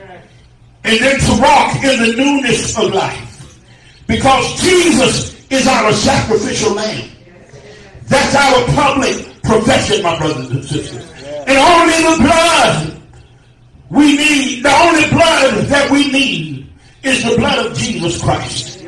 And 0.86 1.00
then 1.00 1.20
to 1.20 1.42
walk 1.42 1.76
in 1.84 2.00
the 2.00 2.14
newness 2.16 2.78
of 2.78 2.94
life. 2.94 3.60
Because 4.08 4.62
Jesus 4.62 5.34
is 5.50 5.68
our 5.68 5.92
sacrificial 5.92 6.76
lamb. 6.76 7.10
That's 8.04 8.36
our 8.36 8.66
public 8.76 9.42
profession, 9.42 10.04
my 10.04 10.18
brothers 10.20 10.52
and 10.52 10.64
sisters. 10.64 11.12
And 11.48 11.58
only 11.58 12.04
the 12.04 12.24
blood 12.24 12.95
we 13.96 14.18
need, 14.18 14.64
the 14.64 14.72
only 14.72 15.10
blood 15.10 15.66
that 15.68 15.90
we 15.90 16.12
need 16.12 16.68
is 17.04 17.24
the 17.24 17.38
blood 17.38 17.66
of 17.66 17.78
Jesus 17.78 18.22
Christ. 18.22 18.80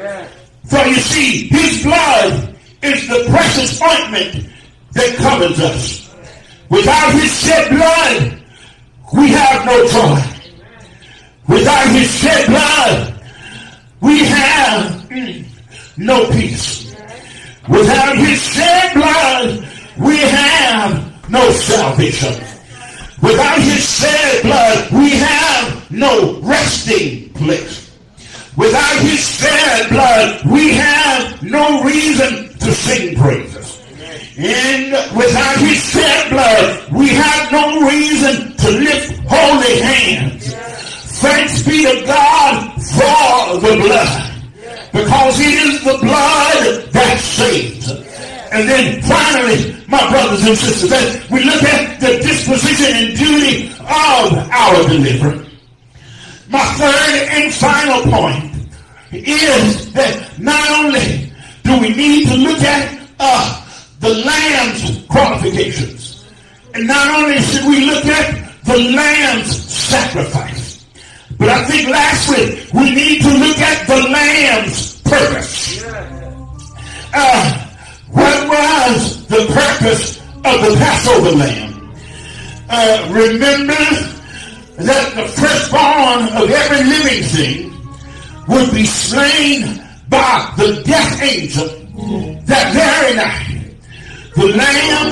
For 0.66 0.86
you 0.86 0.96
see, 0.96 1.48
his 1.48 1.84
blood 1.84 2.56
is 2.82 3.08
the 3.08 3.26
precious 3.30 3.82
ointment 3.82 4.50
that 4.92 5.16
covers 5.16 5.60
us. 5.60 6.16
Without 6.70 7.14
his 7.14 7.40
shed 7.40 7.70
blood, 7.70 8.44
we 9.14 9.30
have 9.30 9.66
no 9.66 9.88
joy. 9.88 10.22
Without 11.48 11.88
his 11.96 12.12
shed 12.20 12.48
blood, 12.48 13.24
we 14.02 14.20
have 14.20 15.10
no 15.98 16.30
peace. 16.32 16.94
Without 17.70 18.18
his 18.18 18.42
shed 18.42 18.94
blood, 18.94 19.68
we 19.98 20.18
have 20.18 21.30
no 21.30 21.50
salvation. 21.52 22.47
Without 23.22 23.60
his 23.62 24.00
shed 24.00 24.44
blood, 24.44 24.92
we 24.92 25.10
have 25.10 25.92
no 25.92 26.40
resting 26.42 27.30
place. 27.34 27.92
Without 28.56 29.02
his 29.02 29.20
shed 29.20 29.90
blood, 29.90 30.46
we 30.46 30.74
have 30.74 31.42
no 31.42 31.84
reason 31.84 32.50
to 32.60 32.72
sing 32.72 33.18
praises. 33.18 33.82
And 34.38 34.92
without 35.18 35.58
his 35.58 35.84
shed 35.84 36.30
blood, 36.30 36.92
we 36.92 37.10
have 37.10 37.52
no 37.52 37.88
reason 37.88 38.56
to 38.56 38.70
lift 38.72 39.20
holy 39.28 39.80
hands. 39.82 40.54
Thanks 41.20 41.64
be 41.64 41.84
to 41.84 42.06
God 42.06 42.74
for 42.76 43.60
the 43.62 43.76
blood. 43.82 44.34
Because 44.92 45.40
it 45.40 45.54
is 45.54 45.84
the 45.84 45.98
blood 46.06 46.92
that 46.92 47.20
saves. 47.20 48.07
And 48.52 48.68
then 48.68 49.02
finally, 49.02 49.76
my 49.88 50.10
brothers 50.10 50.46
and 50.48 50.58
sisters, 50.58 50.92
as 50.92 51.30
we 51.30 51.44
look 51.44 51.64
at 51.64 52.00
the 52.00 52.18
disposition 52.18 52.96
and 52.96 53.18
duty 53.18 53.68
of 53.82 54.50
our 54.52 54.88
deliverer. 54.88 55.46
My 56.50 56.64
third 56.76 57.28
and 57.30 57.54
final 57.54 58.04
point 58.04 58.56
is 59.12 59.92
that 59.94 60.40
not 60.40 60.70
only 60.80 61.32
do 61.64 61.80
we 61.82 61.90
need 61.90 62.28
to 62.28 62.36
look 62.36 62.62
at 62.62 63.00
uh, 63.20 63.66
the 64.00 64.14
lamb's 64.14 65.06
qualifications, 65.08 66.26
and 66.74 66.88
not 66.88 67.20
only 67.20 67.40
should 67.40 67.66
we 67.66 67.86
look 67.86 68.06
at 68.06 68.64
the 68.64 68.78
lamb's 68.96 69.64
sacrifice, 69.74 70.86
but 71.38 71.50
I 71.50 71.66
think 71.66 71.90
lastly 71.90 72.66
we 72.74 72.96
need 72.96 73.22
to 73.22 73.30
look 73.30 73.58
at 73.58 73.88
the 73.88 74.10
lamb's 74.10 75.02
purpose. 75.02 75.84
Uh, 77.14 77.67
what 78.18 78.50
was 78.50 79.28
the 79.28 79.46
purpose 79.54 80.18
of 80.20 80.58
the 80.66 80.74
Passover 80.80 81.32
lamb? 81.38 81.94
Uh, 82.70 83.10
remember 83.14 83.84
that 84.78 85.14
the 85.16 85.28
firstborn 85.40 86.22
of 86.42 86.50
every 86.50 86.84
living 86.84 87.24
thing 87.36 87.58
would 88.48 88.72
be 88.72 88.86
slain 88.86 89.84
by 90.10 90.52
the 90.58 90.82
death 90.84 91.22
angel 91.22 91.68
that 92.46 92.74
very 92.74 93.16
night. 93.16 93.76
The 94.36 94.48
lamb 94.56 95.12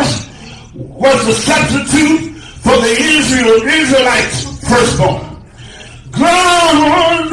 was 0.74 1.26
the 1.26 1.34
substitute 1.34 2.38
for 2.64 2.78
the 2.78 2.96
Israel, 3.18 3.62
Israelites' 3.64 4.44
firstborn. 4.68 5.22
God 6.12 7.32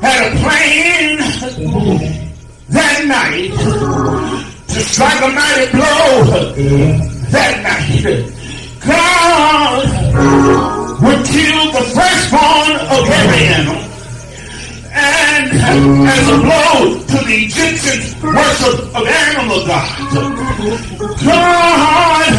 had 0.00 0.32
a 0.32 0.36
plan 0.42 2.27
that 2.70 3.04
night 3.06 3.50
to 4.68 4.80
strike 4.80 5.20
a 5.22 5.28
mighty 5.32 5.66
blow 5.72 6.28
that 7.32 7.54
night. 7.64 8.04
God 8.84 9.88
would 11.00 11.24
kill 11.26 11.72
the 11.72 11.84
firstborn 11.96 12.72
of 12.92 13.08
every 13.08 13.44
animal. 13.48 13.80
And 14.90 15.48
as 16.08 16.28
a 16.28 16.38
blow 16.44 16.98
to 16.98 17.18
the 17.24 17.36
Egyptians' 17.48 18.14
worship 18.22 18.78
of 18.96 19.06
animal 19.06 19.64
gods, 19.66 20.14
God 21.24 22.32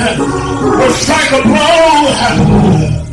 would 0.77 0.95
strike 1.01 1.31
a 1.33 1.41
blow, 1.41 2.13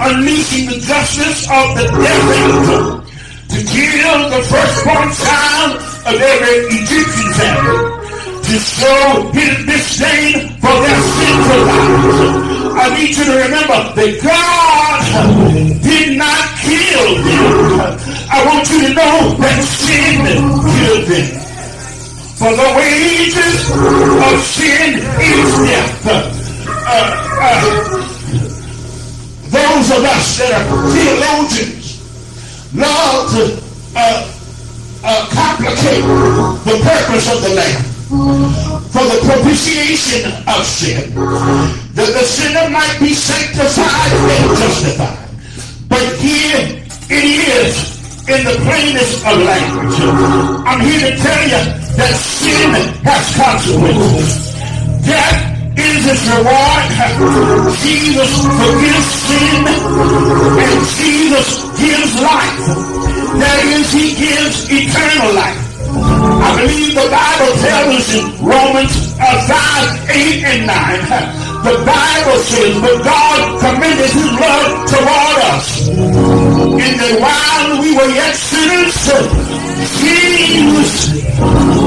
unleashing 0.00 0.66
the 0.68 0.80
justice 0.80 1.48
of 1.48 1.76
the 1.76 1.86
angel 1.96 3.00
to 3.48 3.58
kill 3.64 4.30
the 4.30 4.42
firstborn 4.50 5.08
child 5.12 5.95
of 6.06 6.14
every 6.14 6.70
Egyptian 6.70 7.30
family 7.34 8.06
to 8.46 8.54
show 8.62 9.26
his 9.34 9.66
disdain 9.66 10.54
for 10.62 10.70
their 10.70 11.00
sinful 11.02 11.62
lives. 11.66 12.46
I 12.78 12.94
need 12.94 13.10
you 13.10 13.24
to 13.26 13.34
remember 13.42 13.78
that 13.98 14.12
God 14.22 15.02
did 15.82 16.16
not 16.16 16.46
kill 16.62 17.06
them. 17.26 17.98
I 18.30 18.38
want 18.46 18.70
you 18.70 18.86
to 18.86 18.94
know 18.94 19.34
that 19.42 19.58
sin 19.66 20.22
killed 20.62 21.10
them. 21.10 21.26
For 22.38 22.54
the 22.54 22.68
wages 22.78 23.66
of 23.74 24.38
sin 24.46 25.02
is 25.02 25.50
death. 25.66 26.06
Uh, 26.06 27.02
uh, 27.42 27.66
those 29.50 29.90
of 29.90 30.04
us 30.04 30.38
that 30.38 30.54
are 30.54 30.90
theologians 30.94 31.98
love 32.74 33.30
to 33.32 33.62
uh, 33.96 34.35
uh, 35.06 35.22
complicate 35.30 36.02
the 36.66 36.76
purpose 36.82 37.30
of 37.30 37.38
the 37.46 37.54
Lamb 37.54 37.82
for 38.90 39.04
the 39.06 39.18
propitiation 39.22 40.26
of 40.50 40.66
sin, 40.66 41.14
that 41.94 42.10
the 42.10 42.24
sinner 42.26 42.68
might 42.70 42.98
be 42.98 43.14
sanctified 43.14 44.12
and 44.12 44.50
justified. 44.58 45.26
But 45.88 46.02
here 46.18 46.82
it 47.06 47.24
is 47.24 47.96
in 48.26 48.42
the 48.42 48.58
plainest 48.66 49.22
of 49.22 49.38
language. 49.38 49.94
I'm 50.66 50.80
here 50.82 51.10
to 51.10 51.14
tell 51.22 51.42
you 51.46 51.62
that 51.94 52.14
sin 52.18 52.70
has 53.06 53.24
consequences. 53.38 54.58
Death 55.06 55.78
is 55.78 56.02
its 56.02 56.26
reward. 56.34 56.84
Jesus 57.78 58.30
forgives 58.58 59.06
sin 59.22 59.62
and 59.70 60.78
Jesus 60.98 61.46
gives 61.78 62.12
life. 62.22 63.15
That 63.36 63.60
is, 63.68 63.92
he 63.92 64.16
gives 64.16 64.66
eternal 64.70 65.32
life. 65.36 65.66
I 65.96 66.50
believe 66.60 66.92
the 66.94 67.08
Bible 67.08 67.52
tells 67.60 67.90
us 67.96 68.08
in 68.16 68.24
Romans 68.44 68.94
uh, 69.16 69.48
5, 69.48 70.10
8, 70.10 70.44
and 70.44 70.62
9. 70.66 71.46
The 71.66 71.76
Bible 71.82 72.38
says, 72.46 72.74
but 72.80 72.98
God 73.02 73.40
commended 73.60 74.10
his 74.12 74.30
love 74.38 74.72
toward 74.86 75.38
us. 75.52 75.88
And 75.88 76.94
that 77.00 77.14
while 77.18 77.82
we 77.82 77.90
were 77.96 78.12
yet 78.12 78.36
sinners, 78.36 78.94
Jesus 80.00 81.16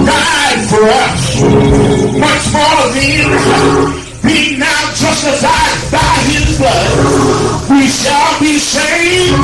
died 0.05 0.61
for 0.69 0.83
us. 0.83 1.21
Much 2.19 2.45
more 2.51 2.83
than 2.93 4.09
being 4.25 4.59
now 4.59 4.83
justified 4.97 5.77
by 5.91 6.13
his 6.27 6.57
blood, 6.57 6.87
we 7.71 7.87
shall 7.87 8.39
be 8.39 8.57
saved 8.59 9.37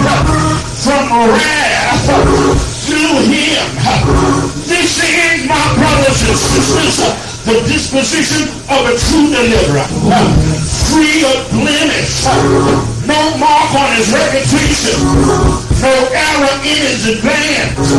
from 0.83 1.31
wrath 1.31 1.74
through 2.05 3.17
him. 3.25 3.65
This 4.69 5.01
is, 5.01 5.47
my 5.47 5.57
brothers 5.73 6.21
and 6.29 6.37
sisters, 6.37 7.01
the 7.45 7.57
disposition 7.65 8.49
of 8.69 8.85
a 8.85 8.93
true 8.93 9.33
deliverer. 9.33 9.87
Free 10.93 11.25
of 11.25 11.49
blemish. 11.49 12.25
No 13.07 13.37
mark 13.37 13.73
on 13.73 13.95
his 13.97 14.13
reputation. 14.13 15.64
No 15.81 15.91
error 15.91 16.55
in 16.63 16.77
his 16.87 17.07
advance. 17.07 17.91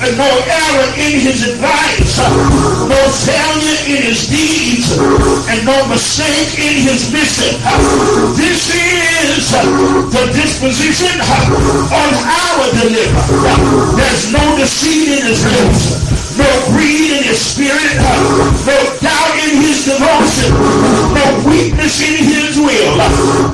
And 0.00 0.16
no 0.16 0.28
error 0.28 0.88
in 0.96 1.20
his 1.20 1.46
advice. 1.48 2.18
No 2.88 3.00
failure 3.24 3.80
in 3.86 4.02
his 4.08 4.28
deeds. 4.28 4.96
And 5.48 5.64
no 5.64 5.86
mistake 5.88 6.58
in 6.58 6.82
his 6.82 7.12
mission. 7.12 7.60
This 8.34 8.74
is 8.74 9.50
the 9.52 10.24
disposition 10.32 11.20
of 11.20 12.12
our 12.26 12.64
deliverer. 12.80 13.96
There's 13.96 14.32
no 14.32 14.56
deceit 14.56 15.20
in 15.20 15.26
his 15.26 15.44
lips 15.44 16.07
no 16.38 16.46
greed 16.70 17.18
in 17.18 17.26
his 17.26 17.42
spirit, 17.42 17.98
no 18.62 18.78
doubt 19.02 19.34
in 19.42 19.58
his 19.58 19.82
devotion, 19.84 20.54
no 21.10 21.26
weakness 21.50 21.98
in 21.98 22.14
his 22.22 22.54
will. 22.56 22.94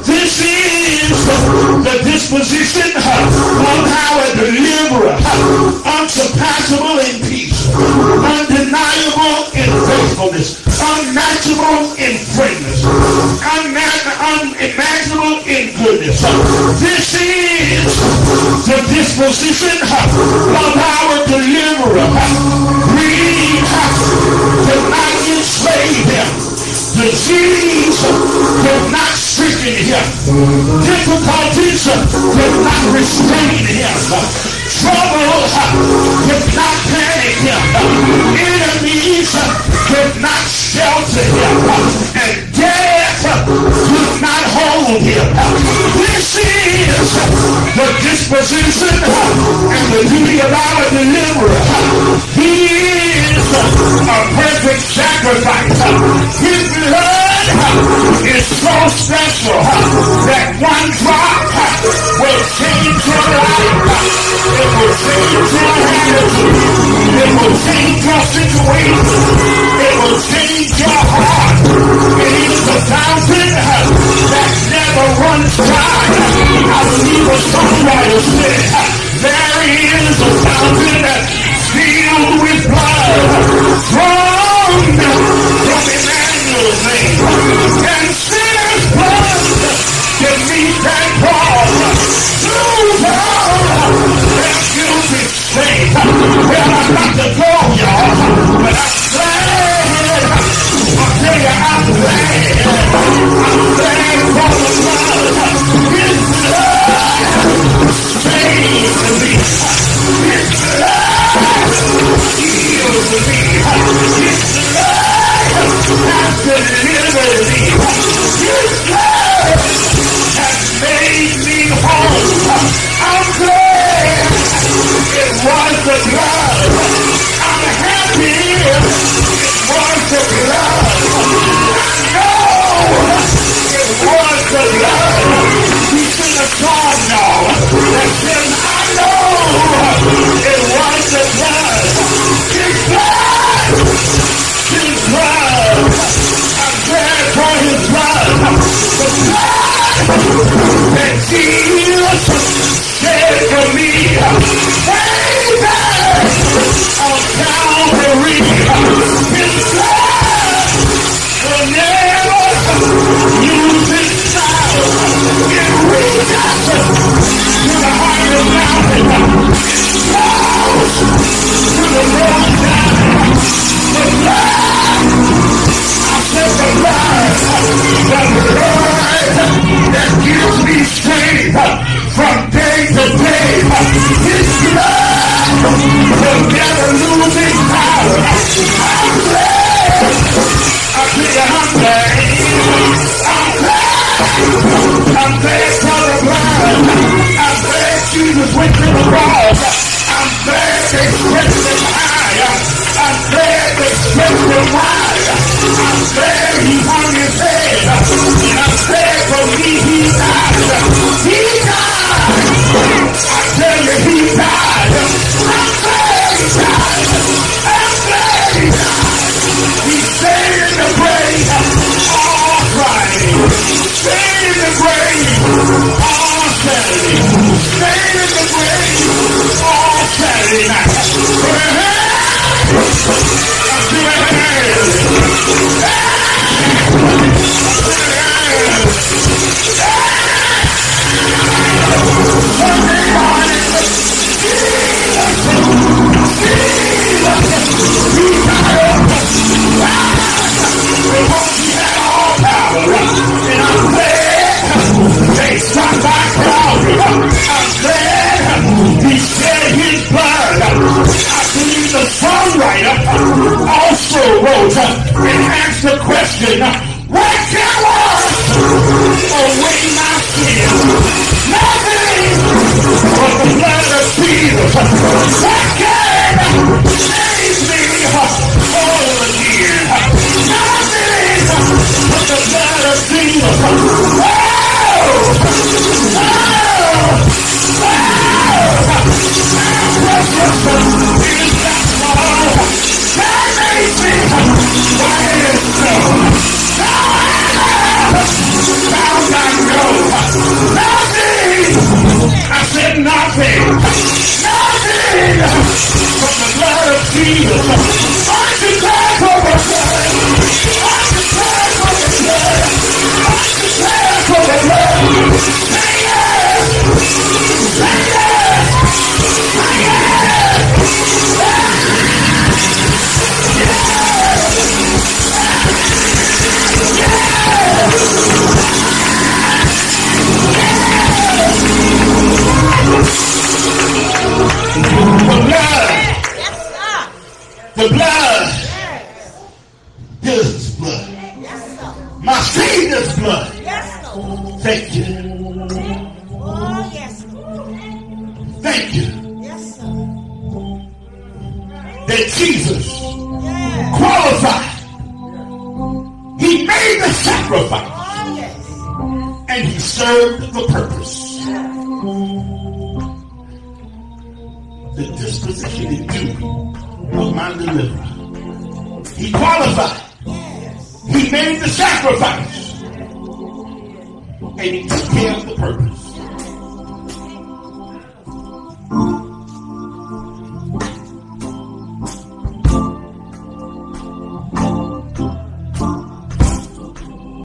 This 0.04 0.44
is 0.44 1.08
the 1.80 1.96
disposition 2.04 2.92
of 3.00 3.80
our 3.88 4.20
deliverer, 4.36 5.16
unsurpassable 5.80 7.00
in 7.08 7.24
peace, 7.24 7.72
undeniable 7.72 9.48
in 9.56 9.72
faithfulness, 9.88 10.60
unmatchable 10.68 11.96
in 11.96 12.20
greatness, 12.36 12.84
unimaginable 13.40 15.40
in 15.48 15.72
goodness. 15.80 16.20
This 16.85 17.16
is 17.16 17.96
the 18.68 18.76
disposition 18.92 19.80
of 19.88 20.76
our 20.76 21.24
deliverer. 21.26 22.43
Difficulties 30.35 31.87
could 31.87 32.58
not 32.66 32.82
restrain 32.90 33.70
him. 33.70 33.94
Trouble 34.82 35.46
could 36.26 36.48
not 36.58 36.74
panic 36.90 37.38
him. 37.38 37.62
Enemies 38.35 39.30
could 39.87 40.18
not 40.18 40.42
shelter 40.50 41.22
him. 41.22 41.54
And 42.18 42.50
death 42.50 43.22
could 43.46 44.18
not 44.18 44.42
hold 44.58 45.06
him. 45.06 45.22
This 46.02 46.35
is 46.42 47.14
the 47.78 47.87
disposition 48.02 48.90
and 49.06 49.87
the 49.94 50.02
duty 50.10 50.42
of 50.42 50.50
our 50.50 50.82
deliverer. 50.90 51.62
He 52.35 52.74
is 53.22 53.54
a 53.54 54.18
perfect 54.35 54.82
sacrifice. 54.82 55.78
His 56.42 56.74
blood 56.90 57.23
is 57.44 58.46
so 58.48 58.72
special 58.88 59.60
that 60.24 60.56
one 60.64 60.88
drop 60.96 61.44
will 62.16 62.42
change 62.56 63.04
your 63.04 63.26
life. 63.36 63.84
It 64.48 64.70
will 64.80 64.96
change 64.96 65.48
your 65.52 65.72
attitude. 65.84 66.56
It 67.04 67.30
will 67.36 67.56
change 67.68 68.00
your 68.00 68.22
situation. 68.32 69.28
It 69.76 69.94
will 70.00 70.20
change 70.24 70.72
your 70.80 71.00
heart. 71.04 71.68
It 72.16 72.32
is 72.48 72.64
a 72.64 72.78
fountain 72.80 73.50
that 73.60 74.52
never 74.72 75.06
runs 75.20 75.52
dry. 75.60 76.08
I 76.64 76.80
believe 76.80 77.28
a 77.28 77.38
songwriter 77.44 78.20
said, 78.24 78.64
there 79.20 79.60
is 79.68 80.16
a 80.16 80.32
fountain 80.48 81.04
filled 81.76 82.40
with 82.40 82.62
blood. 82.72 84.33